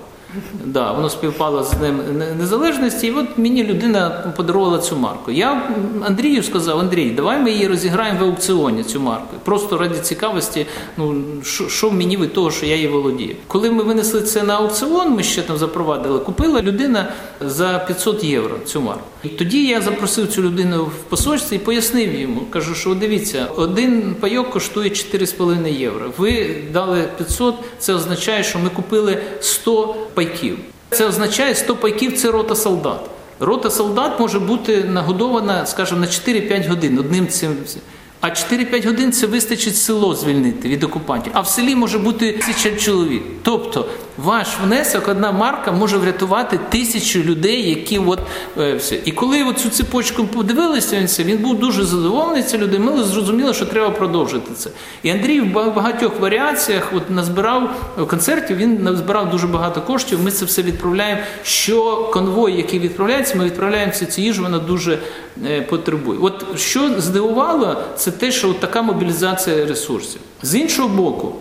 Да, 0.64 0.92
воно 0.92 1.11
співпало 1.11 1.62
з 1.64 1.81
ним 1.81 2.00
незалежності, 2.38 3.07
і 3.07 3.12
от 3.12 3.38
мені 3.38 3.64
людина 3.64 4.33
подарувала 4.37 4.78
цю 4.78 4.96
марку. 4.96 5.31
Я 5.31 5.70
Андрію 6.07 6.42
сказав: 6.42 6.78
Андрій, 6.78 7.11
давай 7.11 7.38
ми 7.38 7.50
її 7.50 7.68
розіграємо 7.68 8.20
в 8.20 8.24
аукціоні. 8.24 8.85
Цю 8.85 9.00
марку. 9.00 9.37
Просто 9.44 9.78
раді 9.78 9.98
цікавості, 9.98 10.66
ну 10.96 11.22
що 11.68 11.90
мені 11.90 12.16
від 12.16 12.33
того, 12.33 12.50
що 12.50 12.66
я 12.66 12.74
її 12.74 12.88
володію. 12.88 13.37
Коли 13.46 13.70
ми 13.70 13.83
винесли 13.83 14.22
це 14.22 14.42
на 14.42 14.54
аукціон, 14.57 15.11
ми 15.11 15.22
ще 15.22 15.42
там 15.42 15.57
запровадили, 15.57 16.18
купила 16.18 16.62
людина 16.62 17.09
за 17.40 17.78
500 17.78 18.24
євро 18.24 18.57
цю 18.64 18.81
марку. 18.81 19.02
І 19.24 19.28
тоді 19.28 19.66
я 19.66 19.81
запросив 19.81 20.28
цю 20.28 20.42
людину 20.42 20.85
в 20.85 21.04
посольстві 21.09 21.57
і 21.57 21.59
пояснив 21.59 22.20
йому. 22.20 22.40
Кажу, 22.50 22.74
що 22.74 22.94
дивіться, 22.94 23.46
один 23.57 24.16
пайок 24.20 24.50
коштує 24.50 24.88
4,5 24.88 25.78
євро. 25.78 26.12
Ви 26.18 26.57
дали 26.72 27.09
500, 27.16 27.54
це 27.78 27.94
означає, 27.94 28.44
що 28.44 28.59
ми 28.59 28.68
купили 28.68 29.18
100 29.40 29.96
пайків. 30.14 30.59
Це 30.90 31.07
означає 31.07 31.54
100 31.54 31.76
пайків 31.76 32.18
це 32.18 32.31
рота 32.31 32.57
солдат. 32.57 33.00
Рота 33.40 33.70
солдат 33.70 34.20
може 34.20 34.38
бути 34.38 34.85
нагодована, 34.85 35.66
скажімо, 35.66 36.00
на 36.00 36.07
4-5 36.07 36.68
годин 36.68 36.98
одним 36.98 37.28
цим. 37.28 37.57
А 38.20 38.26
4-5 38.26 38.87
годин 38.87 39.12
це 39.12 39.26
вистачить 39.26 39.76
село 39.76 40.14
звільнити 40.14 40.68
від 40.68 40.85
окупантів. 40.85 41.33
А 41.35 41.40
в 41.40 41.48
селі 41.48 41.74
може 41.74 41.98
бути 41.98 42.33
тисяча 42.33 42.76
чоловік. 42.76 43.22
Тобто 43.42 43.87
ваш 44.18 44.48
внесок, 44.64 45.09
одна 45.09 45.33
марка 45.33 45.72
може 45.72 45.96
врятувати 45.96 46.61
тисячу 46.68 47.18
людей, 47.18 47.68
які 47.68 47.98
от 47.98 48.20
е, 48.59 48.74
все. 48.74 48.98
І 49.04 49.12
коли 49.12 49.44
от 49.44 49.59
цю 49.59 49.68
цепочку 49.68 50.24
подивилися, 50.24 51.24
він 51.24 51.38
був 51.38 51.59
дуже 51.59 51.85
задоволений. 51.85 52.42
Ця 52.42 52.59
люди 52.59 52.78
ми 52.78 53.04
зрозуміли, 53.04 53.54
що 53.54 53.66
треба 53.66 53.90
продовжити 53.90 54.54
це. 54.54 54.70
І 55.02 55.11
Андрій 55.11 55.40
в 55.40 55.52
багатьох 55.52 56.20
варіаціях 56.20 56.92
от 56.96 57.11
назбирав 57.11 57.70
концертів. 58.09 58.57
Він 58.57 58.83
назбирав 58.83 59.31
дуже 59.31 59.46
багато 59.46 59.83
коштів. 59.83 60.22
Ми 60.22 60.31
це 60.31 60.44
все 60.44 60.62
відправляємо. 60.62 61.20
Що 61.42 62.11
конвой, 62.12 62.57
який 62.57 62.78
відправляється, 62.78 63.38
ми 63.38 63.44
відправляємо 63.44 63.92
цю 63.92 64.20
їжу. 64.20 64.42
Вона 64.42 64.59
дуже 64.59 64.98
е, 65.46 65.62
потребує. 65.62 66.18
От 66.22 66.59
що 66.59 67.00
здивувало, 67.00 67.76
це 67.96 68.11
те, 68.11 68.33
що 68.33 68.50
от 68.50 68.61
така 68.61 68.83
мобілізація 68.83 69.66
ресурсів 69.66 70.20
з 70.42 70.54
іншого 70.54 70.88
боку. 70.88 71.35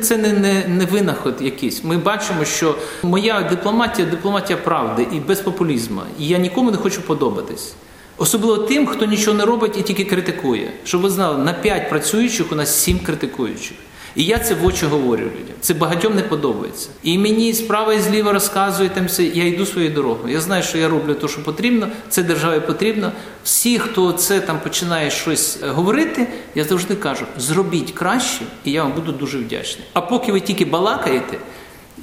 Це 0.00 0.16
не, 0.16 0.32
не 0.32 0.64
не, 0.68 0.84
винаход 0.84 1.34
якийсь. 1.40 1.84
Ми 1.84 1.98
бачимо, 1.98 2.44
що 2.44 2.74
моя 3.02 3.40
дипломатія 3.40 4.08
дипломатія 4.08 4.56
правди 4.56 5.06
і 5.12 5.20
без 5.20 5.40
популізму. 5.40 6.02
І 6.18 6.28
я 6.28 6.38
нікому 6.38 6.70
не 6.70 6.76
хочу 6.76 7.02
подобатись. 7.02 7.72
Особливо 8.16 8.58
тим, 8.58 8.86
хто 8.86 9.06
нічого 9.06 9.36
не 9.36 9.44
робить 9.44 9.78
і 9.78 9.82
тільки 9.82 10.04
критикує. 10.04 10.72
Щоб 10.84 11.00
ви 11.00 11.10
знали, 11.10 11.44
на 11.44 11.52
п'ять 11.52 11.90
працюючих 11.90 12.52
у 12.52 12.54
нас 12.54 12.80
сім 12.80 12.98
критикуючих. 12.98 13.76
І 14.16 14.24
я 14.24 14.38
це 14.38 14.54
в 14.54 14.66
очі 14.66 14.86
говорю 14.86 15.22
людям. 15.22 15.54
Це 15.60 15.74
багатьом 15.74 16.14
не 16.14 16.22
подобається. 16.22 16.88
І 17.02 17.18
мені 17.18 17.54
справа 17.54 17.94
і 17.94 18.00
зліва 18.00 18.32
розказують 18.32 18.94
там 18.94 19.06
все, 19.06 19.24
я 19.24 19.46
йду 19.46 19.66
своєю 19.66 19.94
дорогою. 19.94 20.34
Я 20.34 20.40
знаю, 20.40 20.62
що 20.62 20.78
я 20.78 20.88
роблю 20.88 21.14
те, 21.14 21.28
що 21.28 21.44
потрібно, 21.44 21.88
це 22.08 22.22
державі 22.22 22.60
потрібно. 22.60 23.12
Всі, 23.44 23.78
хто 23.78 24.12
це 24.12 24.40
там 24.40 24.60
починає 24.60 25.10
щось 25.10 25.58
е, 25.62 25.68
говорити, 25.68 26.28
я 26.54 26.64
завжди 26.64 26.94
кажу: 26.94 27.24
зробіть 27.36 27.90
краще, 27.90 28.44
і 28.64 28.72
я 28.72 28.82
вам 28.82 28.92
буду 28.92 29.12
дуже 29.12 29.38
вдячний. 29.38 29.84
А 29.92 30.00
поки 30.00 30.32
ви 30.32 30.40
тільки 30.40 30.64
балакаєте, 30.64 31.38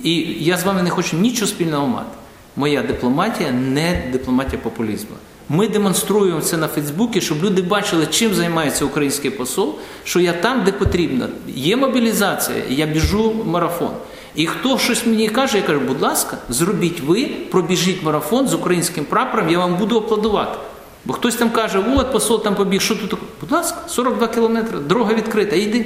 і 0.03 0.13
я 0.39 0.57
з 0.57 0.63
вами 0.63 0.83
не 0.83 0.89
хочу 0.89 1.17
нічого 1.17 1.47
спільного 1.47 1.87
мати. 1.87 2.26
Моя 2.57 2.81
дипломатія 2.81 3.51
не 3.51 4.03
дипломатія 4.11 4.61
популізму. 4.63 5.15
Ми 5.49 5.67
демонструємо 5.67 6.41
це 6.41 6.57
на 6.57 6.67
Фейсбуці, 6.67 7.21
щоб 7.21 7.43
люди 7.43 7.61
бачили, 7.61 8.05
чим 8.05 8.33
займається 8.33 8.85
український 8.85 9.31
посол, 9.31 9.75
що 10.03 10.19
я 10.19 10.33
там, 10.33 10.63
де 10.63 10.71
потрібно. 10.71 11.27
Є 11.47 11.75
мобілізація, 11.75 12.57
я 12.69 12.85
біжу 12.85 13.33
марафон. 13.45 13.91
І 14.35 14.45
хто 14.45 14.77
щось 14.77 15.05
мені 15.05 15.29
каже, 15.29 15.57
я 15.57 15.63
кажу, 15.63 15.79
будь 15.79 16.01
ласка, 16.01 16.37
зробіть 16.49 16.99
ви, 16.99 17.25
пробіжіть 17.51 18.03
марафон 18.03 18.47
з 18.47 18.53
українським 18.53 19.05
прапором, 19.05 19.49
я 19.49 19.59
вам 19.59 19.75
буду 19.75 19.97
аплодувати. 19.97 20.57
Бо 21.05 21.13
хтось 21.13 21.35
там 21.35 21.49
каже, 21.49 21.83
от 21.95 22.11
посол 22.11 22.43
там 22.43 22.55
побіг, 22.55 22.81
що 22.81 22.95
тут? 22.95 23.19
Будь 23.41 23.51
ласка, 23.51 23.77
42 23.87 24.27
кілометри, 24.27 24.79
дорога 24.79 25.13
відкрита, 25.13 25.55
йди. 25.55 25.85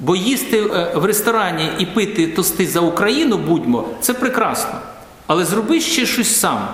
Бо 0.00 0.16
їсти 0.16 0.58
е, 0.58 0.92
в 0.94 1.04
ресторані 1.04 1.70
і 1.78 1.86
пити 1.86 2.26
тости 2.26 2.66
за 2.66 2.80
Україну 2.80 3.38
будьмо, 3.38 3.88
це 4.00 4.14
прекрасно. 4.14 4.74
Але 5.32 5.44
зроби 5.44 5.80
ще 5.80 6.06
щось 6.06 6.40
сам. 6.40 6.68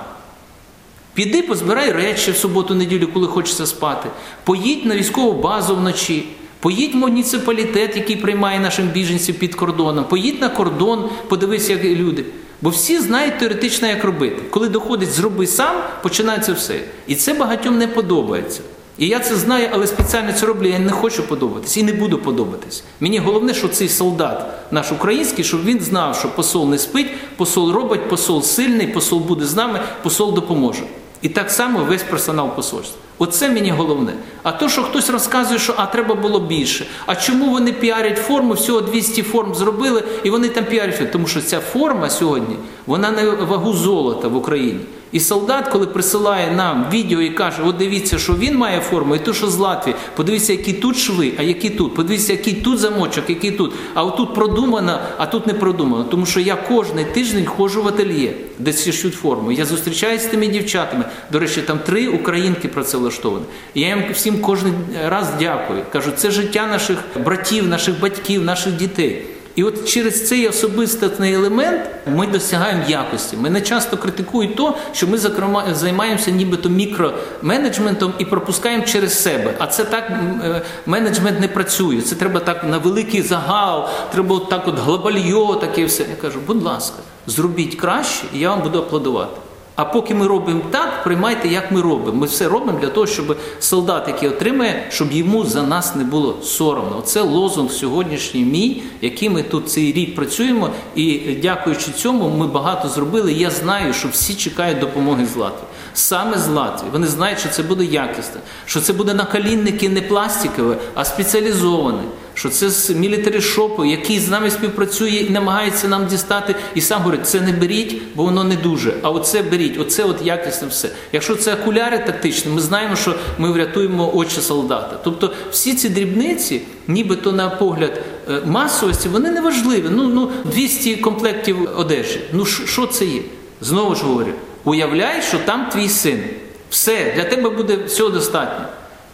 Піди, 1.14 1.42
позбирай 1.42 1.92
речі 1.92 2.30
в 2.30 2.36
суботу, 2.36 2.74
неділю, 2.74 3.08
коли 3.14 3.26
хочеться 3.26 3.66
спати. 3.66 4.08
Поїдь 4.44 4.86
на 4.86 4.96
військову 4.96 5.42
базу 5.42 5.76
вночі. 5.76 6.28
Поїдь 6.60 6.94
в 6.94 6.96
муніципалітет, 6.96 7.96
який 7.96 8.16
приймає 8.16 8.60
наших 8.60 8.84
біженців 8.86 9.38
під 9.38 9.54
кордоном. 9.54 10.04
Поїдь 10.04 10.40
на 10.40 10.48
кордон, 10.48 11.10
подивись, 11.28 11.70
як 11.70 11.84
люди. 11.84 12.24
Бо 12.62 12.70
всі 12.70 12.98
знають 12.98 13.38
теоретично, 13.38 13.88
як 13.88 14.04
робити. 14.04 14.42
Коли 14.50 14.68
доходить 14.68 15.12
зроби 15.12 15.46
сам, 15.46 15.76
починається 16.02 16.52
все. 16.52 16.80
І 17.06 17.14
це 17.14 17.34
багатьом 17.34 17.78
не 17.78 17.86
подобається. 17.86 18.60
І 18.98 19.08
я 19.08 19.20
це 19.20 19.36
знаю, 19.36 19.68
але 19.72 19.86
спеціально 19.86 20.32
це 20.32 20.46
роблю. 20.46 20.68
Я 20.68 20.78
не 20.78 20.90
хочу 20.90 21.22
подобатись 21.22 21.76
і 21.76 21.82
не 21.82 21.92
буду 21.92 22.18
подобатись. 22.18 22.84
Мені 23.00 23.18
головне, 23.18 23.54
що 23.54 23.68
цей 23.68 23.88
солдат, 23.88 24.46
наш 24.70 24.92
український, 24.92 25.44
щоб 25.44 25.64
він 25.64 25.80
знав, 25.80 26.16
що 26.16 26.28
посол 26.28 26.70
не 26.70 26.78
спить, 26.78 27.10
посол 27.36 27.72
робить, 27.72 28.08
посол 28.08 28.42
сильний, 28.42 28.86
посол 28.86 29.18
буде 29.18 29.46
з 29.46 29.54
нами, 29.54 29.80
посол 30.02 30.34
допоможе. 30.34 30.82
І 31.22 31.28
так 31.28 31.50
само 31.50 31.84
весь 31.84 32.02
персонал 32.02 32.56
посольства. 32.56 33.00
Оце 33.18 33.48
мені 33.48 33.70
головне. 33.70 34.12
А 34.42 34.52
то, 34.52 34.68
що 34.68 34.82
хтось 34.82 35.10
розказує, 35.10 35.58
що 35.58 35.74
а 35.76 35.86
треба 35.86 36.14
було 36.14 36.40
більше. 36.40 36.86
А 37.06 37.16
чому 37.16 37.50
вони 37.50 37.72
піарять 37.72 38.18
форму? 38.18 38.54
Всього 38.54 38.80
200 38.80 39.22
форм 39.22 39.54
зробили, 39.54 40.04
і 40.24 40.30
вони 40.30 40.48
там 40.48 40.64
піарять. 40.64 41.12
Тому 41.12 41.26
що 41.26 41.42
ця 41.42 41.60
форма 41.60 42.10
сьогодні 42.10 42.56
вона 42.86 43.10
на 43.10 43.30
вагу 43.30 43.72
золота 43.72 44.28
в 44.28 44.36
Україні. 44.36 44.80
І 45.12 45.20
солдат, 45.20 45.68
коли 45.68 45.86
присилає 45.86 46.52
нам 46.52 46.86
відео 46.92 47.20
і 47.20 47.30
каже, 47.30 47.62
от 47.66 47.76
дивіться, 47.76 48.18
що 48.18 48.34
він 48.34 48.56
має 48.56 48.80
форму, 48.80 49.16
і 49.16 49.18
то, 49.18 49.34
що 49.34 49.46
з 49.46 49.56
Латвії, 49.56 49.96
подивіться, 50.16 50.52
які 50.52 50.72
тут 50.72 50.96
шви, 50.96 51.32
а 51.38 51.42
які 51.42 51.70
тут. 51.70 51.94
Подивіться, 51.94 52.32
який 52.32 52.54
тут 52.54 52.78
замочок, 52.78 53.24
який 53.28 53.50
тут. 53.50 53.72
А 53.94 54.04
отут 54.04 54.34
продумано, 54.34 54.98
а 55.18 55.26
тут 55.26 55.46
не 55.46 55.54
продумано. 55.54 56.04
Тому 56.04 56.26
що 56.26 56.40
я 56.40 56.56
кожний 56.56 57.04
тиждень 57.04 57.46
ходжу 57.46 57.82
в 57.82 57.88
ательє, 57.88 58.34
де 58.58 58.72
шьють 58.72 59.14
форму. 59.14 59.52
Я 59.52 59.64
зустрічаюся 59.64 60.24
з 60.24 60.28
тими 60.28 60.46
дівчатами. 60.46 61.04
До 61.32 61.38
речі, 61.38 61.62
там 61.62 61.78
три 61.78 62.08
українки 62.08 62.70
це 62.84 62.98
влаштовані. 63.08 63.44
І 63.74 63.80
я 63.80 63.88
їм 63.88 64.04
всім 64.12 64.40
кожен 64.40 64.74
раз 65.06 65.28
дякую. 65.38 65.82
Кажу, 65.92 66.10
це 66.16 66.30
життя 66.30 66.66
наших 66.66 66.98
братів, 67.24 67.68
наших 67.68 68.00
батьків, 68.00 68.44
наших 68.44 68.72
дітей. 68.76 69.26
І 69.54 69.64
от 69.64 69.88
через 69.88 70.28
цей 70.28 70.48
особистий 70.48 71.34
елемент 71.34 71.80
ми 72.06 72.26
досягаємо 72.26 72.82
якості. 72.88 73.36
Мене 73.36 73.60
часто 73.60 73.96
критикують 73.96 74.56
то, 74.56 74.76
що 74.92 75.06
ми 75.06 75.18
зокрема 75.18 75.74
займаємося 75.74 76.30
нібито 76.30 76.68
мікроменеджментом 76.68 78.12
і 78.18 78.24
пропускаємо 78.24 78.84
через 78.84 79.22
себе. 79.22 79.54
А 79.58 79.66
це 79.66 79.84
так 79.84 80.10
е, 80.10 80.62
менеджмент 80.86 81.40
не 81.40 81.48
працює. 81.48 82.00
Це 82.00 82.14
треба 82.14 82.40
так 82.40 82.64
на 82.64 82.78
великий 82.78 83.22
загал, 83.22 83.88
треба 84.12 84.36
от 84.36 84.48
так 84.48 84.68
от 84.68 84.78
глобальйо, 84.78 85.54
таке 85.54 85.84
все. 85.84 86.02
Я 86.02 86.16
кажу, 86.22 86.38
будь 86.46 86.62
ласка, 86.62 86.96
зробіть 87.26 87.74
краще, 87.74 88.26
і 88.34 88.38
я 88.38 88.50
вам 88.50 88.62
буду 88.62 88.78
аплодувати. 88.78 89.47
А 89.78 89.84
поки 89.84 90.14
ми 90.14 90.26
робимо 90.26 90.60
так, 90.70 91.04
приймайте, 91.04 91.48
як 91.48 91.72
ми 91.72 91.80
робимо. 91.80 92.18
Ми 92.18 92.26
все 92.26 92.48
робимо 92.48 92.78
для 92.80 92.88
того, 92.88 93.06
щоб 93.06 93.36
солдат, 93.60 94.08
який 94.08 94.28
отримає, 94.28 94.86
щоб 94.90 95.12
йому 95.12 95.44
за 95.44 95.62
нас 95.62 95.94
не 95.94 96.04
було 96.04 96.38
соромно. 96.42 97.00
Це 97.04 97.20
лозунг 97.20 97.70
сьогоднішній 97.70 98.44
мій, 98.44 98.82
який 99.02 99.30
ми 99.30 99.42
тут 99.42 99.70
цей 99.70 99.92
рік 99.92 100.14
працюємо. 100.14 100.70
І 100.94 101.18
дякуючи 101.42 101.90
цьому, 101.90 102.28
ми 102.28 102.46
багато 102.46 102.88
зробили. 102.88 103.32
Я 103.32 103.50
знаю, 103.50 103.92
що 103.92 104.08
всі 104.08 104.34
чекають 104.34 104.78
допомоги 104.78 105.26
з 105.26 105.36
Латвії. 105.36 105.66
Саме 105.94 106.38
з 106.38 106.48
Латвії. 106.48 106.90
Вони 106.92 107.06
знають, 107.06 107.38
що 107.38 107.48
це 107.48 107.62
буде 107.62 107.84
якісно, 107.84 108.40
що 108.66 108.80
це 108.80 108.92
буде 108.92 109.14
наколінники 109.14 109.88
не 109.88 110.02
пластикові, 110.02 110.76
а 110.94 111.04
спеціалізовані 111.04 112.02
що 112.38 112.48
це 112.48 112.70
з 112.70 112.90
мілітарі 112.90 113.40
шопу, 113.40 113.84
який 113.84 114.18
з 114.20 114.28
нами 114.28 114.50
співпрацює 114.50 115.10
і 115.10 115.30
намагається 115.30 115.88
нам 115.88 116.06
дістати, 116.06 116.54
і 116.74 116.80
сам 116.80 117.02
говорить, 117.02 117.26
це 117.26 117.40
не 117.40 117.52
беріть, 117.52 118.02
бо 118.14 118.22
воно 118.22 118.44
не 118.44 118.56
дуже. 118.56 118.94
А 119.02 119.10
оце 119.10 119.42
беріть, 119.42 119.80
оце 119.80 120.04
от 120.04 120.26
якісне 120.26 120.68
все. 120.68 120.90
Якщо 121.12 121.36
це 121.36 121.54
окуляри 121.54 121.98
тактичні, 121.98 122.52
ми 122.52 122.60
знаємо, 122.60 122.96
що 122.96 123.14
ми 123.38 123.52
врятуємо 123.52 124.16
очі 124.16 124.40
солдата. 124.40 125.00
Тобто 125.04 125.32
всі 125.50 125.74
ці 125.74 125.88
дрібниці, 125.88 126.62
нібито 126.88 127.32
на 127.32 127.50
погляд 127.50 128.02
е, 128.30 128.40
масовості, 128.46 129.08
вони 129.08 129.30
не 129.30 129.40
важливі. 129.40 129.86
Ну, 129.90 130.02
ну 130.02 130.30
200 130.44 130.96
комплектів 130.96 131.68
одежі. 131.76 132.20
Ну 132.32 132.44
що 132.44 132.86
це 132.86 133.04
є? 133.04 133.20
Знову 133.60 133.94
ж 133.94 134.04
говорю, 134.04 134.32
уявляй, 134.64 135.22
що 135.22 135.38
там 135.38 135.68
твій 135.72 135.88
син. 135.88 136.24
Все, 136.70 137.12
для 137.16 137.24
тебе 137.24 137.50
буде 137.50 137.76
всього 137.86 138.10
достатньо. 138.10 138.64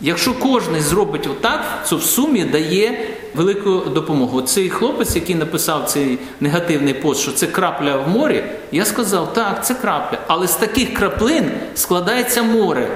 Якщо 0.00 0.34
кожен 0.34 0.80
зробить 0.80 1.26
отак, 1.26 1.84
то 1.88 1.96
в 1.96 2.02
сумі 2.02 2.44
дає 2.44 3.13
велику 3.34 3.70
допомогу. 3.90 4.42
Цей 4.42 4.70
хлопець, 4.70 5.14
який 5.14 5.34
написав 5.34 5.84
цей 5.84 6.18
негативний 6.40 6.94
пост, 6.94 7.20
що 7.20 7.32
це 7.32 7.46
крапля 7.46 7.96
в 7.96 8.08
морі, 8.08 8.44
я 8.72 8.84
сказав, 8.84 9.32
так, 9.32 9.66
це 9.66 9.74
крапля. 9.74 10.18
Але 10.26 10.46
з 10.48 10.56
таких 10.56 10.94
краплин 10.94 11.50
складається 11.74 12.42
море. 12.42 12.88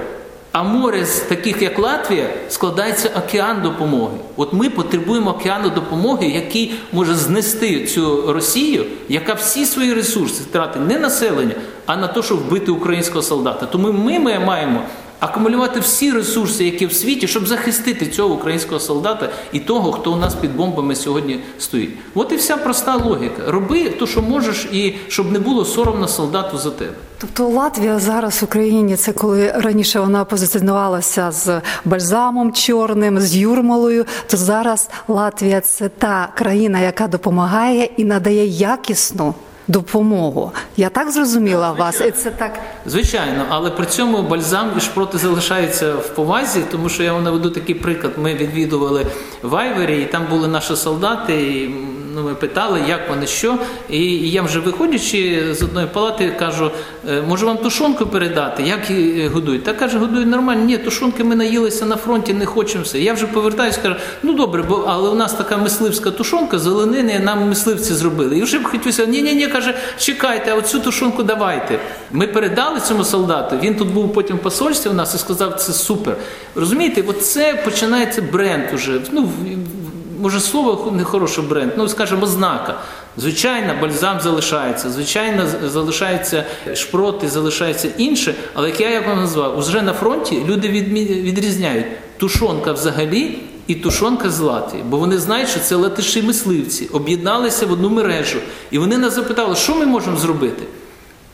А 0.51 0.63
море 0.63 1.05
з 1.05 1.19
таких, 1.19 1.61
як 1.61 1.79
Латвія, 1.79 2.29
складається 2.49 3.09
океан 3.25 3.61
допомоги. 3.61 4.17
От 4.35 4.53
ми 4.53 4.69
потребуємо 4.69 5.31
океану 5.31 5.69
допомоги, 5.69 6.27
який 6.27 6.73
може 6.91 7.15
знести 7.15 7.85
цю 7.85 8.33
Росію, 8.33 8.85
яка 9.09 9.33
всі 9.33 9.65
свої 9.65 9.93
ресурси 9.93 10.43
втратить 10.43 10.87
не 10.87 10.99
населення, 10.99 11.55
а 11.85 11.97
на 11.97 12.07
те, 12.07 12.23
щоб 12.23 12.37
вбити 12.37 12.71
українського 12.71 13.21
солдата. 13.21 13.65
Тому 13.65 13.91
ми 13.91 14.19
маємо 14.39 14.81
акумулювати 15.19 15.79
всі 15.79 16.11
ресурси, 16.11 16.65
які 16.65 16.85
в 16.85 16.93
світі, 16.93 17.27
щоб 17.27 17.47
захистити 17.47 18.07
цього 18.07 18.35
українського 18.35 18.79
солдата 18.79 19.29
і 19.51 19.59
того, 19.59 19.91
хто 19.91 20.13
у 20.13 20.15
нас 20.15 20.35
під 20.35 20.55
бомбами 20.55 20.95
сьогодні 20.95 21.39
стоїть. 21.59 21.89
От 22.15 22.31
і 22.31 22.35
вся 22.35 22.57
проста 22.57 22.95
логіка. 22.95 23.43
Роби 23.47 23.89
те, 23.89 24.05
що 24.05 24.21
можеш, 24.21 24.67
і 24.71 24.95
щоб 25.07 25.31
не 25.31 25.39
було 25.39 25.65
соромно 25.65 26.07
солдату 26.07 26.57
за 26.57 26.71
тебе. 26.71 26.93
Тобто 27.17 27.47
Латвія 27.47 27.99
зараз 27.99 28.41
в 28.41 28.45
Україні 28.45 28.95
це 28.95 29.13
коли 29.13 29.51
раніше 29.51 29.99
вона 29.99 30.25
позиціонувалася 30.25 31.31
з 31.31 31.61
бальзамом 31.85 32.53
чорним, 32.53 33.19
з 33.19 33.35
юрмалою, 33.35 34.05
то 34.27 34.37
зараз 34.37 34.89
Латвія 35.07 35.61
це 35.61 35.89
та 35.89 36.29
країна, 36.35 36.79
яка 36.79 37.07
допомагає 37.07 37.89
і 37.97 38.05
надає 38.05 38.45
якісну 38.45 39.33
допомогу. 39.69 40.51
Я 40.77 40.89
так 40.89 41.11
зрозуміла 41.11 41.71
вас, 41.71 42.01
і 42.01 42.11
це 42.11 42.31
так 42.31 42.59
звичайно, 42.85 43.45
але 43.49 43.69
при 43.69 43.85
цьому 43.85 44.21
бальзам 44.21 44.71
і 44.77 44.81
шпроти 44.81 45.17
залишаються 45.17 45.93
в 45.93 46.15
повазі, 46.15 46.61
тому 46.71 46.89
що 46.89 47.03
я 47.03 47.13
вам 47.13 47.23
наведу 47.23 47.49
такий 47.49 47.75
приклад. 47.75 48.13
Ми 48.17 48.33
відвідували 48.33 49.05
Вайвері, 49.43 50.01
і 50.01 50.05
там 50.05 50.25
були 50.29 50.47
наші 50.47 50.75
солдати. 50.75 51.33
і 51.33 51.75
ну, 52.19 52.29
Ми 52.29 52.35
питали, 52.35 52.81
як 52.87 53.09
вони 53.09 53.27
що. 53.27 53.57
І 53.89 54.29
я 54.29 54.41
вже 54.41 54.59
виходячи 54.59 55.47
з 55.53 55.63
одної 55.63 55.87
палати, 55.87 56.35
кажу, 56.39 56.71
«Е, 57.09 57.21
може 57.27 57.45
вам 57.45 57.57
тушонку 57.57 58.05
передати, 58.05 58.63
як 58.63 58.89
її 58.89 59.27
годують? 59.27 59.63
Та 59.63 59.73
каже, 59.73 59.97
годують 59.97 60.27
нормально. 60.27 60.65
Ні, 60.65 60.77
тушонки 60.77 61.23
ми 61.23 61.35
наїлися 61.35 61.85
на 61.85 61.95
фронті, 61.95 62.33
не 62.33 62.45
хочемо 62.45 62.83
все. 62.83 62.99
Я 62.99 63.13
вже 63.13 63.27
повертаюся, 63.27 63.79
кажу, 63.81 63.95
ну 64.23 64.33
добре, 64.33 64.63
бо 64.63 64.85
але 64.87 65.09
у 65.09 65.15
нас 65.15 65.33
така 65.33 65.57
мисливська 65.57 66.11
тушонка, 66.11 66.59
зеленини 66.59 67.19
нам 67.19 67.49
мисливці 67.49 67.93
зробили. 67.93 68.37
І 68.37 68.41
вже 68.41 68.59
б 68.59 68.63
хотілося, 68.63 69.05
ні, 69.05 69.21
ні, 69.21 69.33
ні, 69.33 69.47
каже, 69.47 69.75
чекайте, 69.97 70.51
а 70.51 70.55
оцю 70.55 70.79
тушонку 70.79 71.23
давайте. 71.23 71.79
Ми 72.11 72.27
передали 72.27 72.79
цьому 72.79 73.03
солдату. 73.03 73.55
Він 73.63 73.75
тут 73.75 73.87
був 73.87 74.13
потім 74.13 74.37
в 74.37 74.39
посольстві 74.39 74.89
у 74.89 74.93
нас 74.93 75.15
і 75.15 75.17
сказав, 75.17 75.55
це 75.55 75.73
супер. 75.73 76.15
Розумієте, 76.55 77.03
це 77.13 77.61
починається 77.65 78.21
бренд 78.21 78.63
уже. 78.73 79.01
Ну, 79.11 79.29
Може, 80.21 80.39
слово 80.39 80.91
не 80.91 81.03
хороший 81.03 81.43
бренд, 81.43 81.71
ну 81.77 81.87
скажімо, 81.87 82.23
ознака. 82.23 82.79
Звичайно, 83.17 83.73
бальзам 83.81 84.19
залишається, 84.21 84.89
звичайно, 84.89 85.47
залишаються 85.65 86.45
шпроти, 86.73 87.29
залишається 87.29 87.89
інше, 87.97 88.35
але 88.53 88.69
як 88.69 88.79
я 88.79 88.89
як 88.89 89.07
вам 89.07 89.17
назвав, 89.17 89.57
уже 89.57 89.81
на 89.81 89.93
фронті 89.93 90.43
люди 90.47 90.69
відрізняють 90.69 91.85
тушонка 92.17 92.71
взагалі 92.71 93.39
і 93.67 93.75
тушонка 93.75 94.29
з 94.29 94.39
Латвії, 94.39 94.83
бо 94.89 94.97
вони 94.97 95.17
знають, 95.17 95.49
що 95.49 95.59
це 95.59 95.75
латиші 95.75 96.21
мисливці, 96.21 96.89
об'єдналися 96.93 97.65
в 97.65 97.71
одну 97.71 97.89
мережу. 97.89 98.39
І 98.71 98.77
вони 98.77 98.97
нас 98.97 99.15
запитали, 99.15 99.55
що 99.55 99.75
ми 99.75 99.85
можемо 99.85 100.17
зробити. 100.17 100.63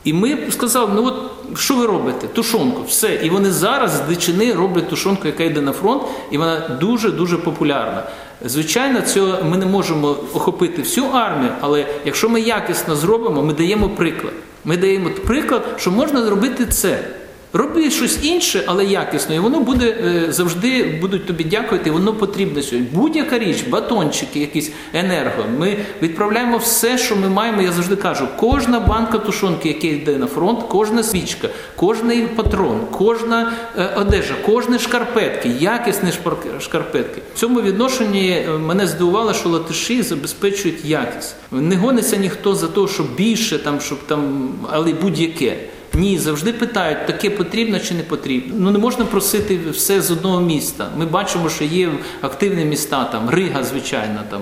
І 0.04 0.12
ми 0.12 0.38
сказали, 0.50 0.90
ну 0.94 1.06
от 1.06 1.14
що 1.58 1.74
ви 1.74 1.86
робите? 1.86 2.26
Тушонку, 2.26 2.82
все. 2.88 3.14
І 3.14 3.30
вони 3.30 3.50
зараз 3.50 3.90
з 3.90 4.00
дичини 4.00 4.52
роблять 4.52 4.88
тушонку, 4.88 5.26
яка 5.26 5.44
йде 5.44 5.60
на 5.60 5.72
фронт, 5.72 6.02
і 6.30 6.38
вона 6.38 6.78
дуже-дуже 6.80 7.36
популярна. 7.36 8.02
Звичайно, 8.44 9.00
цього 9.00 9.44
ми 9.44 9.56
не 9.56 9.66
можемо 9.66 10.08
охопити 10.34 10.82
всю 10.82 11.06
армію, 11.06 11.52
але 11.60 11.86
якщо 12.04 12.28
ми 12.28 12.40
якісно 12.40 12.96
зробимо, 12.96 13.42
ми 13.42 13.54
даємо 13.54 13.88
приклад. 13.88 14.32
Ми 14.64 14.76
даємо 14.76 15.10
приклад, 15.26 15.62
що 15.76 15.90
можна 15.90 16.24
зробити 16.24 16.66
це. 16.66 17.04
Роби 17.52 17.90
щось 17.90 18.24
інше, 18.24 18.62
але 18.66 18.84
якісно, 18.84 19.34
і 19.34 19.38
воно 19.38 19.60
буде 19.60 19.96
е, 20.04 20.32
завжди 20.32 20.98
будуть 21.00 21.26
тобі 21.26 21.44
дякувати, 21.44 21.90
воно 21.90 22.14
потрібне 22.14 22.62
сьогодні. 22.62 22.88
Будь-яка 22.92 23.38
річ, 23.38 23.64
батончики, 23.68 24.40
якісь 24.40 24.72
енерго. 24.92 25.44
Ми 25.58 25.76
відправляємо 26.02 26.56
все, 26.56 26.98
що 26.98 27.16
ми 27.16 27.28
маємо. 27.28 27.62
Я 27.62 27.72
завжди 27.72 27.96
кажу, 27.96 28.28
кожна 28.36 28.80
банка 28.80 29.18
тушонки, 29.18 29.68
яка 29.68 29.86
йде 29.86 30.16
на 30.16 30.26
фронт, 30.26 30.60
кожна 30.68 31.02
свічка, 31.02 31.48
кожний 31.76 32.26
патрон, 32.26 32.80
кожна 32.90 33.52
е, 33.78 33.90
одежа, 33.96 34.34
кожні 34.46 34.78
шкарпетки, 34.78 35.48
якісні 35.48 36.12
шкарпетки. 36.60 37.22
В 37.34 37.38
цьому 37.38 37.62
відношенні 37.62 38.30
е, 38.30 38.58
мене 38.58 38.86
здивувало, 38.86 39.34
що 39.34 39.48
латиші 39.48 40.02
забезпечують 40.02 40.84
якість. 40.84 41.34
Не 41.52 41.76
гониться 41.76 42.16
ніхто 42.16 42.54
за 42.54 42.66
те, 42.66 42.86
щоб 42.88 43.14
більше 43.14 43.58
там, 43.58 43.80
щоб 43.80 43.98
там, 44.06 44.50
але 44.70 44.92
будь-яке. 44.92 45.56
Ні, 45.96 46.18
завжди 46.18 46.52
питають, 46.52 47.06
таке 47.06 47.30
потрібно 47.30 47.78
чи 47.78 47.94
не 47.94 48.02
потрібно. 48.02 48.54
Ну 48.58 48.70
не 48.70 48.78
можна 48.78 49.04
просити 49.04 49.58
все 49.70 50.00
з 50.00 50.10
одного 50.10 50.40
міста. 50.40 50.88
Ми 50.98 51.06
бачимо, 51.06 51.48
що 51.48 51.64
є 51.64 51.90
активні 52.20 52.64
міста, 52.64 53.04
там 53.04 53.30
Рига, 53.30 53.64
звичайно, 53.64 54.20
там 54.30 54.40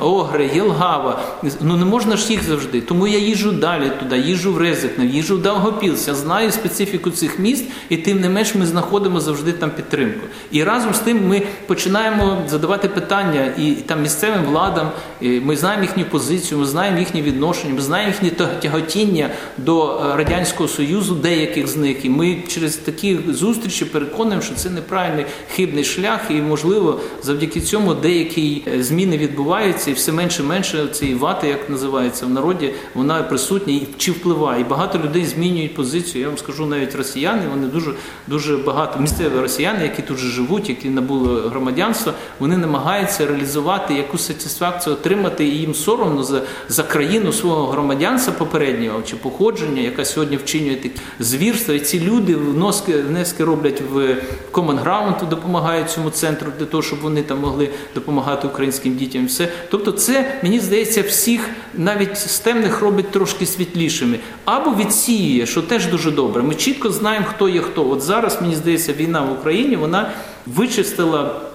Огри, 0.00 0.50
Єлгава. 0.54 1.22
Ну 1.60 1.76
не 1.76 1.84
можна 1.84 2.16
ж 2.16 2.32
їх 2.32 2.42
завжди. 2.42 2.80
Тому 2.80 3.06
я 3.06 3.18
їжджу 3.18 3.52
далі 3.52 3.90
туди, 3.98 4.18
їжджу 4.18 4.52
в 4.52 4.58
Резикне, 4.58 5.06
їжджу 5.06 5.36
в 5.36 5.42
Давгопілс. 5.42 6.08
Я 6.08 6.14
знаю 6.14 6.52
специфіку 6.52 7.10
цих 7.10 7.38
міст, 7.38 7.64
і 7.88 7.96
тим 7.96 8.20
не 8.20 8.28
менш 8.28 8.54
ми 8.54 8.66
знаходимо 8.66 9.20
завжди 9.20 9.52
там 9.52 9.70
підтримку. 9.70 10.26
І 10.50 10.64
разом 10.64 10.94
з 10.94 10.98
тим 10.98 11.28
ми 11.28 11.42
починаємо 11.66 12.42
задавати 12.48 12.88
питання 12.88 13.52
і 13.58 13.72
там 13.72 14.02
місцевим 14.02 14.44
владам. 14.44 14.90
і 15.20 15.28
Ми 15.28 15.56
знаємо 15.56 15.82
їхню 15.82 16.04
позицію, 16.04 16.60
ми 16.60 16.66
знаємо 16.66 16.98
їхні 16.98 17.22
відношення, 17.22 17.74
ми 17.74 17.80
знаємо 17.80 18.12
їхнє 18.12 18.46
тяготіння 18.62 19.30
до 19.58 20.00
е, 20.00 20.16
радянського 20.16 20.68
союзу, 20.68 20.89
деяких 20.98 21.66
з 21.66 21.76
них. 21.76 22.04
І 22.04 22.08
ми 22.08 22.42
через 22.48 22.76
такі 22.76 23.18
зустрічі 23.28 23.84
переконуємо, 23.84 24.42
що 24.42 24.54
це 24.54 24.70
неправильний 24.70 25.26
хибний 25.54 25.84
шлях, 25.84 26.20
і 26.30 26.34
можливо 26.34 27.00
завдяки 27.22 27.60
цьому 27.60 27.94
деякі 27.94 28.62
е, 28.74 28.82
зміни 28.82 29.18
відбуваються, 29.18 29.90
і 29.90 29.94
все 29.94 30.12
менше 30.12 30.42
менше 30.42 30.86
цієї 30.92 31.16
вати, 31.16 31.48
як 31.48 31.70
називається 31.70 32.26
в 32.26 32.30
народі, 32.30 32.70
вона 32.94 33.22
присутня 33.22 33.74
і 33.74 33.86
чи 33.98 34.12
впливає. 34.12 34.60
І 34.60 34.64
багато 34.64 34.98
людей 34.98 35.24
змінюють 35.24 35.74
позицію. 35.74 36.22
Я 36.22 36.28
вам 36.28 36.38
скажу 36.38 36.66
навіть 36.66 36.94
росіяни. 36.94 37.42
Вони 37.50 37.66
дуже 37.66 37.90
дуже 38.26 38.56
багато 38.56 39.00
місцеві 39.00 39.38
росіяни, 39.40 39.82
які 39.82 40.02
тут 40.02 40.18
живуть, 40.18 40.68
які 40.68 40.88
набули 40.88 41.48
громадянства, 41.48 42.12
вони 42.38 42.56
намагаються 42.56 43.26
реалізувати 43.26 43.94
якусь 43.94 44.26
сатисфакцію, 44.26 44.96
отримати 44.96 45.44
і 45.44 45.58
їм 45.58 45.74
соромно 45.74 46.22
за 46.22 46.42
за 46.68 46.82
країну 46.82 47.32
свого 47.32 47.66
громадянства 47.66 48.32
попереднього 48.38 49.02
чи 49.02 49.16
походження, 49.16 49.82
яка 49.82 50.04
сьогодні 50.04 50.36
вчинює 50.36 50.74
такі 50.82 51.00
звірства. 51.20 51.74
І 51.74 51.80
ці 51.80 52.00
люди 52.00 52.36
вноски 52.36 52.96
внески 52.96 53.44
роблять 53.44 53.82
в 53.92 54.16
Common 54.52 54.84
Ground, 54.84 55.28
допомагають 55.28 55.90
цьому 55.90 56.10
центру 56.10 56.52
для 56.58 56.66
того, 56.66 56.82
щоб 56.82 57.00
вони 57.00 57.22
там 57.22 57.40
могли 57.40 57.70
допомагати 57.94 58.48
українським 58.48 58.96
дітям. 58.96 59.26
Все, 59.26 59.48
тобто, 59.70 59.92
це 59.92 60.38
мені 60.42 60.60
здається, 60.60 61.02
всіх 61.02 61.50
навіть 61.74 62.16
з 62.18 62.38
темних 62.38 62.80
робить 62.80 63.10
трошки 63.10 63.46
світлішими 63.46 64.18
або 64.44 64.70
відсіює, 64.70 65.46
що 65.46 65.62
теж 65.62 65.86
дуже 65.86 66.10
добре. 66.10 66.42
Ми 66.42 66.54
чітко 66.54 66.90
знаємо, 66.90 67.26
хто 67.28 67.48
є 67.48 67.60
хто. 67.60 67.90
От 67.90 68.02
зараз 68.02 68.42
мені 68.42 68.54
здається, 68.54 68.92
війна 68.92 69.20
в 69.20 69.32
Україні 69.32 69.76
вона 69.76 70.10
вичистила. 70.46 71.49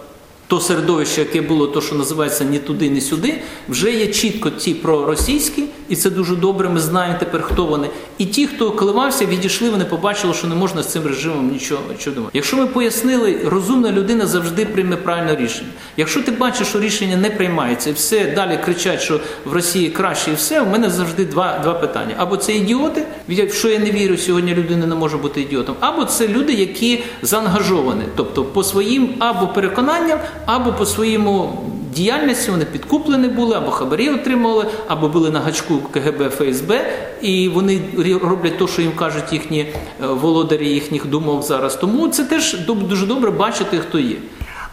То 0.48 0.60
середовище, 0.60 1.22
яке 1.22 1.42
було, 1.42 1.68
то, 1.68 1.82
що 1.82 1.96
називається 1.96 2.44
ні 2.44 2.60
туди, 2.60 2.90
ні 2.90 3.02
сюди, 3.02 3.42
вже 3.70 3.92
є 3.92 4.08
чітко 4.08 4.50
ті 4.50 4.74
проросійські, 4.74 5.64
і 5.90 5.96
це 5.96 6.10
дуже 6.10 6.36
добре. 6.36 6.70
Ми 6.70 6.80
знаємо 6.80 7.16
тепер, 7.20 7.44
хто 7.44 7.66
вони. 7.66 7.90
І 8.18 8.26
ті, 8.26 8.48
хто 8.48 8.72
коливався, 8.72 9.26
відійшли, 9.26 9.70
вони 9.70 9.86
побачили, 9.86 10.34
що 10.34 10.48
не 10.48 10.56
можна 10.56 10.84
з 10.84 10.92
цим 10.92 11.04
режимом 11.08 11.52
нічого 11.52 11.82
думати. 12.06 12.32
Якщо 12.34 12.58
ми 12.58 12.68
пояснили, 12.68 13.40
розумна 13.46 13.92
людина 13.92 14.26
завжди 14.26 14.66
прийме 14.66 14.96
правильне 14.96 15.36
рішення. 15.36 15.70
Якщо 15.98 16.22
ти 16.22 16.32
бачиш, 16.32 16.68
що 16.68 16.80
рішення 16.80 17.18
не 17.18 17.30
приймається, 17.30 17.90
і 17.90 17.94
все 17.94 18.32
далі 18.36 18.60
кричать, 18.66 19.02
що 19.02 19.20
в 19.46 19.54
Росії 19.54 19.90
краще, 19.90 20.32
і 20.32 20.34
все, 20.34 20.62
у 20.62 20.66
мене 20.66 20.90
завжди 20.90 21.26
два 21.26 21.60
два 21.64 21.74
питання: 21.74 22.16
або 22.18 22.38
це 22.38 22.54
ідіоти, 22.54 23.06
в 23.30 23.54
що 23.54 23.70
я 23.70 23.80
не 23.80 23.92
вірю, 23.92 24.18
сьогодні 24.18 24.56
людина 24.56 24.86
не 24.86 24.96
може 24.96 25.18
бути 25.18 25.42
ідіотом, 25.42 25.76
або 25.80 26.06
це 26.06 26.28
люди, 26.28 26.54
які 26.54 27.04
заангажовані, 27.22 28.04
тобто 28.16 28.44
по 28.44 28.64
своїм 28.64 29.10
або 29.20 29.48
переконанням 29.48 30.20
або 30.46 30.74
по 30.74 30.86
своєму 30.86 31.62
діяльності 31.96 32.52
вони 32.52 32.66
підкуплені 32.66 33.28
були, 33.28 33.56
або 33.56 33.72
хабарі 33.72 34.10
отримали, 34.10 34.66
або 34.88 35.08
були 35.08 35.30
на 35.32 35.40
гачку 35.40 35.78
КГБ 35.78 36.30
ФСБ, 36.30 36.86
і 37.22 37.50
вони 37.50 37.82
роблять 38.24 38.58
те, 38.58 38.68
що 38.68 38.82
їм 38.82 38.92
кажуть 38.92 39.34
їхні 39.34 39.60
е, 39.60 39.74
володарі 40.08 40.68
їхніх 40.68 41.06
думок 41.06 41.44
зараз. 41.44 41.76
Тому 41.76 42.08
це 42.08 42.24
теж 42.24 42.58
дуже 42.68 43.06
добре 43.06 43.32
бачити, 43.32 43.78
хто 43.80 44.00
є. 44.00 44.16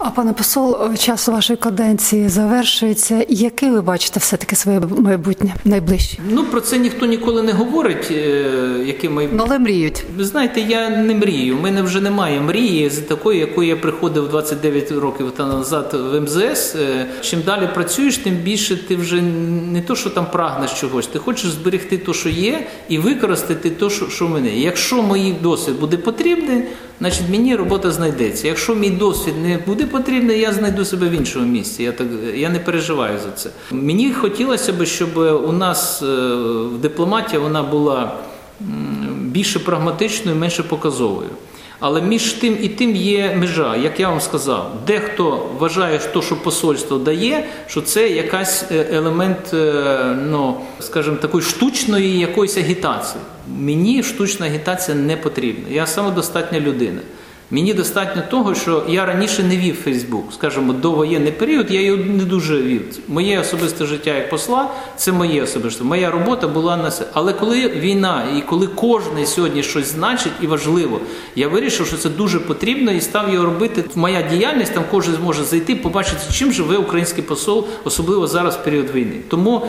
А 0.05 0.11
пане 0.11 0.33
посол, 0.33 0.95
час 0.99 1.29
вашої 1.29 1.57
каденції 1.57 2.29
завершується. 2.29 3.25
Яке 3.29 3.71
ви 3.71 3.81
бачите 3.81 4.21
все-таки 4.21 4.57
своє 4.57 4.81
майбутнє 4.81 5.55
найближче? 5.65 6.19
Ну 6.31 6.45
про 6.45 6.61
це 6.61 6.79
ніхто 6.79 7.07
ніколи 7.07 7.43
не 7.43 7.53
говорить. 7.53 8.09
Е, 8.11 8.45
яке 8.87 9.09
майбутнє. 9.09 9.39
Ну, 9.39 9.45
але 9.49 9.59
мріють. 9.59 10.05
Ви 10.17 10.25
знаєте, 10.25 10.61
я 10.61 10.91
не 10.91 11.15
мрію. 11.15 11.57
У 11.57 11.61
мене 11.61 11.83
вже 11.83 12.01
немає 12.01 12.41
мрії 12.41 12.91
з 12.91 12.99
такої, 12.99 13.41
якою 13.41 13.69
я 13.69 13.77
приходив 13.77 14.29
29 14.29 14.93
років 14.93 15.31
та 15.37 15.47
назад 15.47 15.97
в 16.13 16.21
МЗС. 16.21 16.75
Е, 16.75 17.07
чим 17.21 17.41
далі 17.47 17.69
працюєш, 17.75 18.19
тим 18.19 18.35
більше 18.35 18.77
ти 18.77 18.97
вже 18.97 19.23
не 19.73 19.81
то, 19.81 19.97
що 19.97 20.11
там 20.11 20.27
прагнеш 20.33 20.81
чогось. 20.81 21.07
Ти 21.07 21.19
хочеш 21.19 21.51
зберегти 21.51 21.99
те, 21.99 22.13
що 22.13 22.29
є, 22.29 22.67
і 22.89 22.99
використати 22.99 23.71
те, 23.71 23.91
що 23.91 24.27
в 24.27 24.31
мене. 24.31 24.57
Якщо 24.57 25.03
мій 25.03 25.35
досвід 25.43 25.81
буде 25.81 25.97
потрібний 25.97 26.63
значить 26.99 27.29
мені 27.31 27.57
робота 27.57 27.91
знайдеться. 27.91 28.49
Якщо 28.49 28.75
мій 28.75 28.91
досвід 28.91 29.35
не 29.43 29.59
буде 29.67 29.87
потрібний, 29.87 30.41
я 30.41 30.53
знайду 30.53 30.85
себе 30.85 31.09
в 31.09 31.13
іншому 31.13 31.47
місці. 31.47 31.83
Я 31.83 31.93
так 31.93 32.07
я 32.35 32.49
не 32.49 32.59
переживаю 32.59 33.19
за 33.19 33.31
це. 33.31 33.51
Мені 33.71 34.13
хотілося 34.13 34.73
б, 34.73 34.87
щоб 34.87 35.17
у 35.49 35.53
нас 35.53 36.03
е, 36.03 36.07
в 36.65 36.79
дипломатії 36.79 37.43
вона 37.43 37.63
була 37.63 38.13
більше 39.21 39.59
прагматичною, 39.59 40.37
менше 40.37 40.63
показовою. 40.63 41.31
Але 41.85 42.03
між 42.03 42.33
тим 42.33 42.59
і 42.63 42.69
тим 42.69 42.97
є 42.97 43.37
межа, 43.37 43.77
як 43.77 44.01
я 44.01 44.09
вам 44.09 44.21
сказав, 44.21 44.73
дехто 44.87 45.51
вважає, 45.59 46.01
що, 46.11 46.23
що 46.23 46.37
посольство 46.37 46.99
дає, 46.99 47.45
що 47.67 47.81
це 47.81 48.09
якась 48.09 48.65
е, 48.73 48.87
елемент, 48.93 49.55
е, 49.55 50.17
ну 50.31 50.57
скажімо, 50.81 51.17
такої 51.17 51.45
штучної 51.45 52.19
якоїсь 52.19 52.57
агітації. 52.57 53.21
Мені 53.59 54.03
штучна 54.03 54.47
агітація 54.47 54.97
не 54.97 55.17
потрібна. 55.17 55.65
Я 55.71 55.87
самодостатня 55.87 56.61
людина. 56.61 57.01
Мені 57.53 57.75
достатньо 57.75 58.23
того, 58.31 58.55
що 58.55 58.83
я 58.89 59.07
раніше 59.07 59.43
не 59.43 59.57
вів 59.57 59.75
Фейсбук, 59.75 60.33
скажімо, 60.33 60.73
до 60.73 60.91
воєнний 60.91 61.33
період 61.33 61.71
я 61.71 61.81
його 61.81 62.05
не 62.05 62.25
дуже 62.25 62.63
вів. 62.63 62.99
Моє 63.09 63.41
особисте 63.41 63.87
життя 63.87 64.15
як 64.15 64.31
посла, 64.31 64.71
це 64.97 65.13
моє 65.13 65.43
особисте. 65.43 65.85
Моя 65.85 66.11
робота 66.11 66.49
була 66.49 66.77
на 66.77 66.91
це. 66.91 67.07
Але 67.13 67.33
коли 67.33 67.69
війна 67.69 68.25
і 68.39 68.41
коли 68.41 68.67
кожен 68.67 69.27
сьогодні 69.27 69.63
щось 69.63 69.87
значить 69.93 70.33
і 70.41 70.47
важливо, 70.47 71.01
я 71.37 71.49
вирішив, 71.49 71.87
що 71.87 71.97
це 71.97 72.09
дуже 72.09 72.41
потрібно 72.41 72.93
і 72.93 73.01
став 73.01 73.33
його 73.33 73.45
робити. 73.45 73.85
Моя 73.95 74.23
діяльність 74.23 74.75
там 74.75 74.85
кожен 74.91 75.15
зможе 75.15 75.45
зайти, 75.45 75.75
побачити, 75.75 76.21
чим 76.33 76.53
живе 76.53 76.77
український 76.77 77.25
посол, 77.25 77.67
особливо 77.85 78.27
зараз 78.27 78.57
в 78.57 78.65
період 78.65 78.91
війни. 78.95 79.17
Тому 79.29 79.67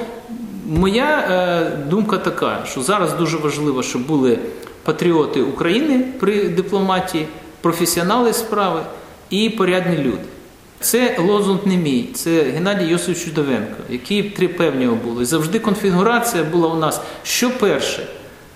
моя 0.67 1.27
е, 1.29 1.89
думка 1.89 2.17
така, 2.17 2.63
що 2.71 2.81
зараз 2.81 3.13
дуже 3.13 3.37
важливо, 3.37 3.83
щоб 3.83 4.07
були 4.07 4.39
патріоти 4.83 5.41
України 5.41 6.05
при 6.19 6.49
дипломатії 6.49 7.27
професіонали 7.63 8.33
справи 8.33 8.81
і 9.29 9.49
порядні 9.49 9.97
люди. 9.97 10.23
Це 10.79 11.17
лозунг 11.19 11.59
не 11.65 11.77
мій, 11.77 12.09
це 12.13 12.41
Геннадій 12.41 12.85
Йосифович 12.85 13.25
Чудовенко, 13.25 13.75
які 13.89 14.23
три 14.23 14.47
певні 14.47 14.85
були. 14.87 15.25
Завжди 15.25 15.59
конфігурація 15.59 16.43
була 16.43 16.67
у 16.67 16.77
нас 16.77 17.01
що 17.23 17.57
перше, 17.57 18.07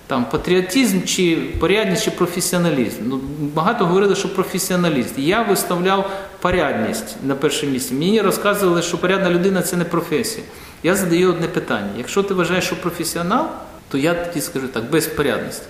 там 0.06 0.24
патріотизм 0.24 1.02
чи 1.02 1.36
порядність, 1.60 2.04
чи 2.04 2.10
професіоналізм. 2.10 2.98
Ну, 3.04 3.20
Багато 3.54 3.86
говорили, 3.86 4.16
що 4.16 4.34
професіоналіст. 4.34 5.18
Я 5.18 5.42
виставляв 5.42 6.10
порядність 6.40 7.16
на 7.24 7.34
перше 7.34 7.66
місце. 7.66 7.94
Мені 7.94 8.20
розказували, 8.20 8.82
що 8.82 8.98
порядна 8.98 9.30
людина 9.30 9.62
це 9.62 9.76
не 9.76 9.84
професія. 9.84 10.44
Я 10.82 10.96
задаю 10.96 11.30
одне 11.30 11.48
питання: 11.48 11.90
якщо 11.98 12.22
ти 12.22 12.34
вважаєш, 12.34 12.64
що 12.64 12.76
професіонал, 12.76 13.46
то 13.88 13.98
я 13.98 14.14
тоді 14.14 14.40
скажу 14.40 14.68
так, 14.68 14.90
без 14.90 15.06
порядності. 15.06 15.64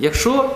Якщо 0.00 0.50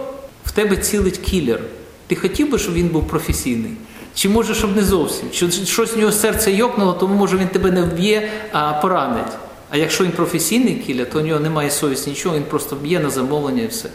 в 0.45 0.53
тебе 0.53 0.77
цілить 0.77 1.19
кілер, 1.19 1.61
ти 2.09 2.17
хотів 2.17 2.51
би, 2.51 2.59
щоб 2.59 2.75
він 2.75 2.89
був 2.89 3.09
професійний? 3.09 3.71
Чи 4.15 4.29
може, 4.29 4.55
щоб 4.55 4.77
не 4.77 4.83
зовсім? 4.83 5.31
Чи 5.31 5.51
щось 5.51 5.95
в 5.95 5.99
нього 5.99 6.13
серце 6.13 6.53
йокнуло, 6.53 6.93
тому 6.93 7.15
може 7.15 7.37
він 7.37 7.49
тебе 7.49 7.71
не 7.71 7.83
вб'є, 7.83 8.31
а 8.53 8.73
поранить. 8.73 9.33
А 9.71 9.77
якщо 9.77 10.05
він 10.05 10.11
професійний 10.11 10.75
кіля, 10.75 11.05
то 11.05 11.19
у 11.19 11.23
нього 11.23 11.41
немає 11.41 11.71
совісті 11.71 12.11
нічого, 12.11 12.37
він 12.37 12.43
просто 12.43 12.77
б'є 12.77 13.01
на 13.01 13.11
замовлення 13.11 13.63
і 13.63 13.67
все. 13.67 13.89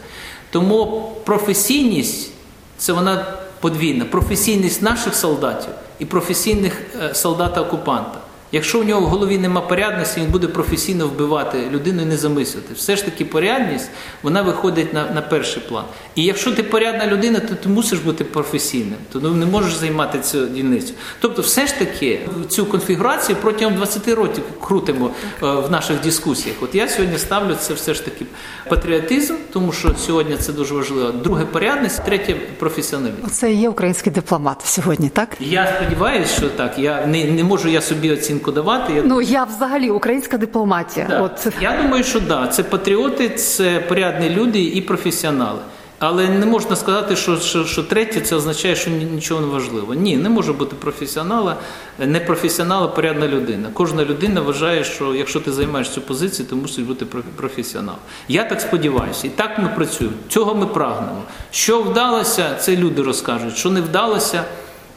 Тому 0.50 1.12
професійність 1.24 2.30
це 2.78 2.92
вона 2.92 3.26
подвійна. 3.60 4.04
Професійність 4.04 4.82
наших 4.82 5.14
солдатів 5.14 5.70
і 5.98 6.04
професійних 6.04 6.82
е, 7.02 7.14
солдата-окупанта. 7.14 8.18
Якщо 8.54 8.80
у 8.80 8.84
нього 8.84 9.00
в 9.00 9.04
голові 9.04 9.38
нема 9.38 9.60
порядності, 9.60 10.20
він 10.20 10.30
буде 10.30 10.46
професійно 10.46 11.06
вбивати 11.06 11.58
людину 11.72 12.02
і 12.02 12.04
не 12.04 12.16
замислити. 12.16 12.74
Все 12.74 12.96
ж 12.96 13.04
таки, 13.04 13.24
порядність 13.24 13.90
вона 14.22 14.42
виходить 14.42 14.94
на 14.94 15.10
на 15.10 15.22
перший 15.22 15.62
план. 15.68 15.84
І 16.14 16.24
якщо 16.24 16.52
ти 16.52 16.62
порядна 16.62 17.06
людина, 17.06 17.40
то 17.40 17.54
ти 17.54 17.68
мусиш 17.68 17.98
бути 17.98 18.24
професійним, 18.24 18.98
то 19.12 19.20
ну, 19.22 19.30
не 19.30 19.46
можеш 19.46 19.74
займати 19.74 20.18
цю 20.20 20.46
дільницю. 20.46 20.92
Тобто, 21.20 21.42
все 21.42 21.66
ж 21.66 21.78
таки, 21.78 22.20
цю 22.48 22.66
конфігурацію 22.66 23.36
протягом 23.42 23.74
20 23.74 24.08
років 24.08 24.44
крутимо 24.60 25.10
е, 25.42 25.46
в 25.46 25.70
наших 25.70 26.00
дискусіях. 26.00 26.56
От 26.60 26.74
я 26.74 26.88
сьогодні 26.88 27.18
ставлю 27.18 27.54
це 27.54 27.74
все 27.74 27.94
ж 27.94 28.04
таки 28.04 28.26
патріотизм, 28.68 29.34
тому 29.52 29.72
що 29.72 29.94
сьогодні 30.06 30.36
це 30.36 30.52
дуже 30.52 30.74
важливо. 30.74 31.12
Друге 31.12 31.44
порядність, 31.44 32.04
третє 32.04 32.34
професіоналізм. 32.58 33.26
Це 33.30 33.52
є 33.52 33.68
український 33.68 34.12
дипломат 34.12 34.62
сьогодні, 34.64 35.08
так? 35.08 35.28
Я 35.40 35.74
сподіваюся, 35.76 36.36
що 36.36 36.48
так. 36.48 36.78
Я 36.78 37.06
не, 37.06 37.24
не 37.24 37.44
можу 37.44 37.68
я 37.68 37.80
собі 37.80 38.10
оцінку 38.10 38.43
оцінку 38.44 38.52
давати. 38.52 38.92
Я 38.92 39.02
Ну 39.04 39.20
я 39.20 39.44
взагалі 39.44 39.90
українська 39.90 40.38
дипломатія. 40.38 41.06
Да. 41.08 41.20
От 41.22 41.46
Я 41.60 41.82
думаю, 41.82 42.04
що 42.04 42.20
да, 42.20 42.46
це 42.46 42.62
патріоти, 42.62 43.28
це 43.28 43.80
порядні 43.88 44.30
люди 44.30 44.62
і 44.64 44.80
професіонали. 44.80 45.58
Але 45.98 46.28
не 46.28 46.46
можна 46.46 46.76
сказати, 46.76 47.16
що, 47.16 47.36
що, 47.40 47.64
що 47.64 47.82
третє 47.82 48.20
це 48.20 48.36
означає, 48.36 48.76
що 48.76 48.90
нічого 48.90 49.40
не 49.40 49.46
важливо. 49.46 49.94
Ні, 49.94 50.16
не 50.16 50.28
може 50.28 50.52
бути 50.52 50.76
професіонала, 50.76 51.56
не 51.98 52.20
професіонала, 52.20 52.88
порядна 52.88 53.28
людина. 53.28 53.68
Кожна 53.72 54.04
людина 54.04 54.40
вважає, 54.40 54.84
що 54.84 55.14
якщо 55.14 55.40
ти 55.40 55.52
займаєш 55.52 55.88
цю 55.90 56.00
позицію, 56.00 56.48
то 56.50 56.56
мусиш 56.56 56.84
бути 56.84 57.04
проф- 57.04 57.22
професіонал. 57.36 57.94
Я 58.28 58.44
так 58.44 58.60
сподіваюся, 58.60 59.26
і 59.26 59.30
так 59.30 59.58
ми 59.58 59.68
працюємо. 59.68 60.16
Цього 60.28 60.54
ми 60.54 60.66
прагнемо. 60.66 61.22
Що 61.50 61.80
вдалося, 61.82 62.44
це 62.60 62.76
люди 62.76 63.02
розкажуть. 63.02 63.56
Що 63.56 63.70
не 63.70 63.80
вдалося. 63.80 64.42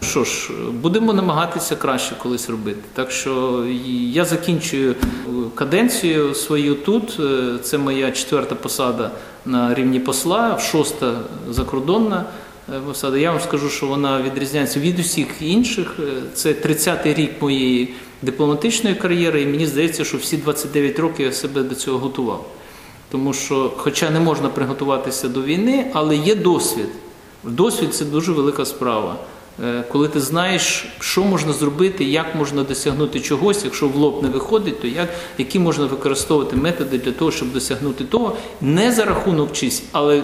Що 0.01 0.23
ж, 0.23 0.49
будемо 0.71 1.13
намагатися 1.13 1.75
краще 1.75 2.15
колись 2.23 2.49
робити. 2.49 2.79
Так 2.93 3.12
що 3.12 3.65
я 4.12 4.25
закінчую 4.25 4.95
каденцію 5.55 6.36
свою 6.36 6.75
тут. 6.75 7.17
Е, 7.19 7.57
Це 7.63 7.77
моя 7.77 8.12
четверта 8.12 8.55
посада 8.55 9.12
на 9.45 9.73
рівні 9.73 9.99
посла, 9.99 10.60
шоста 10.60 11.19
закордонна 11.49 12.25
е, 12.75 12.79
посада. 12.88 13.17
Я 13.17 13.31
вам 13.31 13.41
скажу, 13.41 13.69
що 13.69 13.86
вона 13.88 14.21
відрізняється 14.21 14.79
від 14.79 14.99
усіх 14.99 15.27
інших. 15.41 15.95
Е, 15.99 16.03
Це 16.33 16.49
30-й 16.53 17.13
рік 17.13 17.31
моєї 17.41 17.93
дипломатичної 18.21 18.95
кар'єри, 18.95 19.41
і 19.41 19.47
мені 19.47 19.65
здається, 19.65 20.05
що 20.05 20.17
всі 20.17 20.38
29 20.38 20.99
років 20.99 21.25
я 21.25 21.31
себе 21.31 21.63
до 21.63 21.75
цього 21.75 21.97
готував. 21.97 22.45
Тому 23.12 23.33
що, 23.33 23.71
хоча 23.77 24.10
не 24.10 24.19
можна 24.19 24.49
приготуватися 24.49 25.27
до 25.29 25.41
війни, 25.41 25.91
але 25.93 26.15
є 26.15 26.36
досвід. 26.36 26.89
Досвід 27.43 27.95
це 27.95 28.05
дуже 28.05 28.31
велика 28.31 28.65
справа. 28.65 29.15
Е, 29.63 29.83
Коли 29.91 30.07
ти 30.07 30.19
знаєш, 30.19 30.85
що 30.99 31.23
можна 31.23 31.53
зробити, 31.53 32.03
як 32.03 32.35
можна 32.35 32.63
досягнути 32.63 33.19
чогось, 33.19 33.65
якщо 33.65 33.87
в 33.87 33.95
лоб 33.95 34.23
не 34.23 34.29
виходить, 34.29 34.81
то 34.81 34.87
як, 34.87 35.09
які 35.37 35.59
можна 35.59 35.85
використовувати 35.85 36.55
методи 36.55 36.97
для 36.97 37.11
того, 37.11 37.31
щоб 37.31 37.53
досягнути 37.53 38.03
того, 38.03 38.35
не 38.61 38.91
за 38.91 39.05
рахунок 39.05 39.53
чись, 39.53 39.83
але 39.91 40.23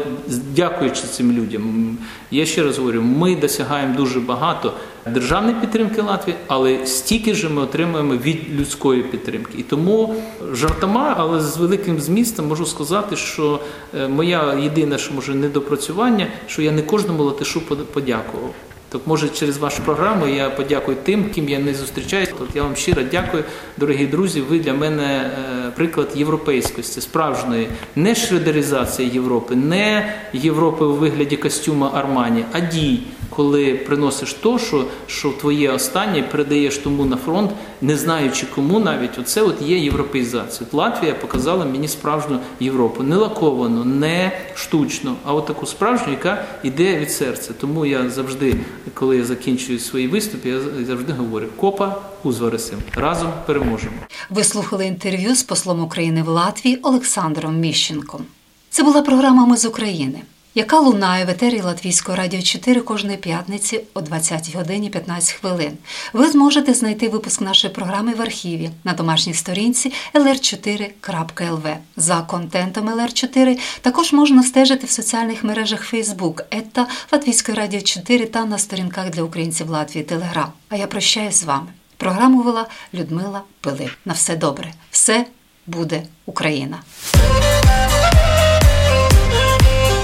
дякуючи 0.55 1.01
цим 1.01 1.31
людям. 1.31 1.97
Я 2.31 2.45
ще 2.45 2.63
раз 2.63 2.77
говорю, 2.77 3.01
ми 3.01 3.35
досягаємо 3.35 3.95
дуже 3.97 4.19
багато 4.19 4.73
державної 5.05 5.55
підтримки 5.55 6.01
Латвії, 6.01 6.37
але 6.47 6.85
стільки 6.87 7.33
ж 7.35 7.49
ми 7.49 7.61
отримуємо 7.61 8.15
від 8.15 8.59
людської 8.59 9.03
підтримки. 9.03 9.53
І 9.57 9.63
тому 9.63 10.15
жартома, 10.53 11.15
але 11.17 11.41
з 11.41 11.57
великим 11.57 11.99
змістом 11.99 12.47
можу 12.47 12.65
сказати, 12.65 13.15
що 13.15 13.59
е, 13.99 14.07
моя 14.07 14.53
єдине, 14.53 14.97
що 14.97 15.13
може 15.13 15.35
недопрацювання, 15.35 16.27
що 16.47 16.61
я 16.61 16.71
не 16.71 16.81
кожному 16.81 17.23
латишу 17.23 17.61
под- 17.61 17.85
подякував. 17.87 18.53
Так 18.93 19.01
може 19.07 19.29
через 19.29 19.57
вашу 19.57 19.81
програму 19.81 20.27
я 20.27 20.49
подякую 20.49 20.97
тим, 21.03 21.29
ким 21.29 21.49
я 21.49 21.59
не 21.59 21.73
зустрічаюся. 21.73 22.31
Тут 22.37 22.49
я 22.55 22.63
вам 22.63 22.75
щиро 22.75 23.01
дякую, 23.11 23.43
дорогі 23.77 24.05
друзі. 24.05 24.41
Ви 24.41 24.59
для 24.59 24.73
мене 24.73 25.03
е, 25.03 25.71
приклад 25.75 26.11
європейськості, 26.15 27.01
справжньої, 27.01 27.67
не 27.95 28.15
шредеризації 28.15 29.09
Європи, 29.09 29.55
не 29.55 30.15
Європи 30.33 30.85
у 30.85 30.93
вигляді 30.93 31.35
костюма 31.37 31.91
Армані, 31.93 32.45
а 32.51 32.59
дій, 32.59 32.99
коли 33.35 33.73
приносиш 33.73 34.33
то, 34.33 34.59
що, 34.59 34.85
що 35.07 35.29
твоє 35.29 35.71
останнє 35.71 36.23
передаєш 36.23 36.77
тому 36.77 37.05
на 37.05 37.17
фронт, 37.17 37.51
не 37.81 37.97
знаючи 37.97 38.45
кому 38.55 38.79
навіть. 38.79 39.19
Оце 39.19 39.41
от 39.41 39.61
є 39.61 39.77
європеїзація. 39.77 40.67
От 40.67 40.73
Латвія 40.73 41.13
показала 41.13 41.65
мені 41.65 41.87
справжню 41.87 42.39
Європу, 42.59 43.03
не 43.03 43.15
лаковану, 43.15 43.83
не 43.83 44.31
штучну, 44.55 45.15
а 45.25 45.33
от 45.33 45.45
таку 45.45 45.65
справжню, 45.65 46.11
яка 46.11 46.45
йде 46.63 46.99
від 46.99 47.11
серця. 47.11 47.53
Тому 47.61 47.85
я 47.85 48.09
завжди, 48.09 48.55
коли 48.93 49.17
я 49.17 49.23
закінчую 49.23 49.79
свої 49.79 50.07
виступи, 50.07 50.49
я 50.49 50.59
завжди 50.85 51.13
говорю: 51.13 51.47
копа 51.55 52.01
узварисим. 52.23 52.79
Разом 52.95 53.31
переможемо. 53.45 53.93
Ви 54.29 54.43
слухали 54.43 54.85
інтерв'ю 54.85 55.35
з 55.35 55.43
послом 55.43 55.83
України 55.83 56.23
в 56.23 56.27
Латвії 56.27 56.79
Олександром 56.83 57.59
Міщенком. 57.59 58.25
Це 58.69 58.83
була 58.83 59.01
програма 59.01 59.45
Ми 59.45 59.57
з 59.57 59.65
України, 59.65 60.21
яка 60.55 60.79
лунає 60.79 61.25
в 61.25 61.29
етері 61.29 61.61
Латвійського 61.61 62.17
радіо 62.17 62.41
4 62.41 62.81
кожної 62.81 63.17
п'ятниці 63.17 63.81
о 63.93 64.01
20 64.01 64.55
годині 64.55 64.89
15 64.89 65.33
хвилин. 65.33 65.77
Ви 66.13 66.29
зможете 66.29 66.73
знайти 66.73 67.09
випуск 67.09 67.41
нашої 67.41 67.73
програми 67.73 68.13
в 68.13 68.21
архіві 68.21 68.69
на 68.83 68.93
домашній 68.93 69.33
сторінці 69.33 69.93
lr4.lv. 70.13 71.75
За 71.97 72.21
контентом 72.21 72.89
LR4 72.89 73.59
також 73.81 74.13
можна 74.13 74.43
стежити 74.43 74.87
в 74.87 74.89
соціальних 74.89 75.43
мережах 75.43 75.93
Facebook, 75.93 76.43
ета 76.51 76.87
Латвійської 77.11 77.57
радіо 77.57 77.81
4 77.81 78.25
та 78.25 78.45
на 78.45 78.57
сторінках 78.57 79.09
для 79.09 79.23
українців 79.23 79.69
Латвії 79.69 80.03
Телеграм. 80.03 80.51
А 80.69 80.75
я 80.75 80.87
прощаюсь 80.87 81.35
з 81.35 81.43
вами. 81.43 81.67
Програму 81.97 82.41
вела 82.41 82.67
Людмила 82.93 83.41
Пилип. 83.61 83.91
На 84.05 84.13
все 84.13 84.35
добре. 84.35 84.73
Все 84.91 85.25
буде 85.67 86.03
Україна. 86.25 86.79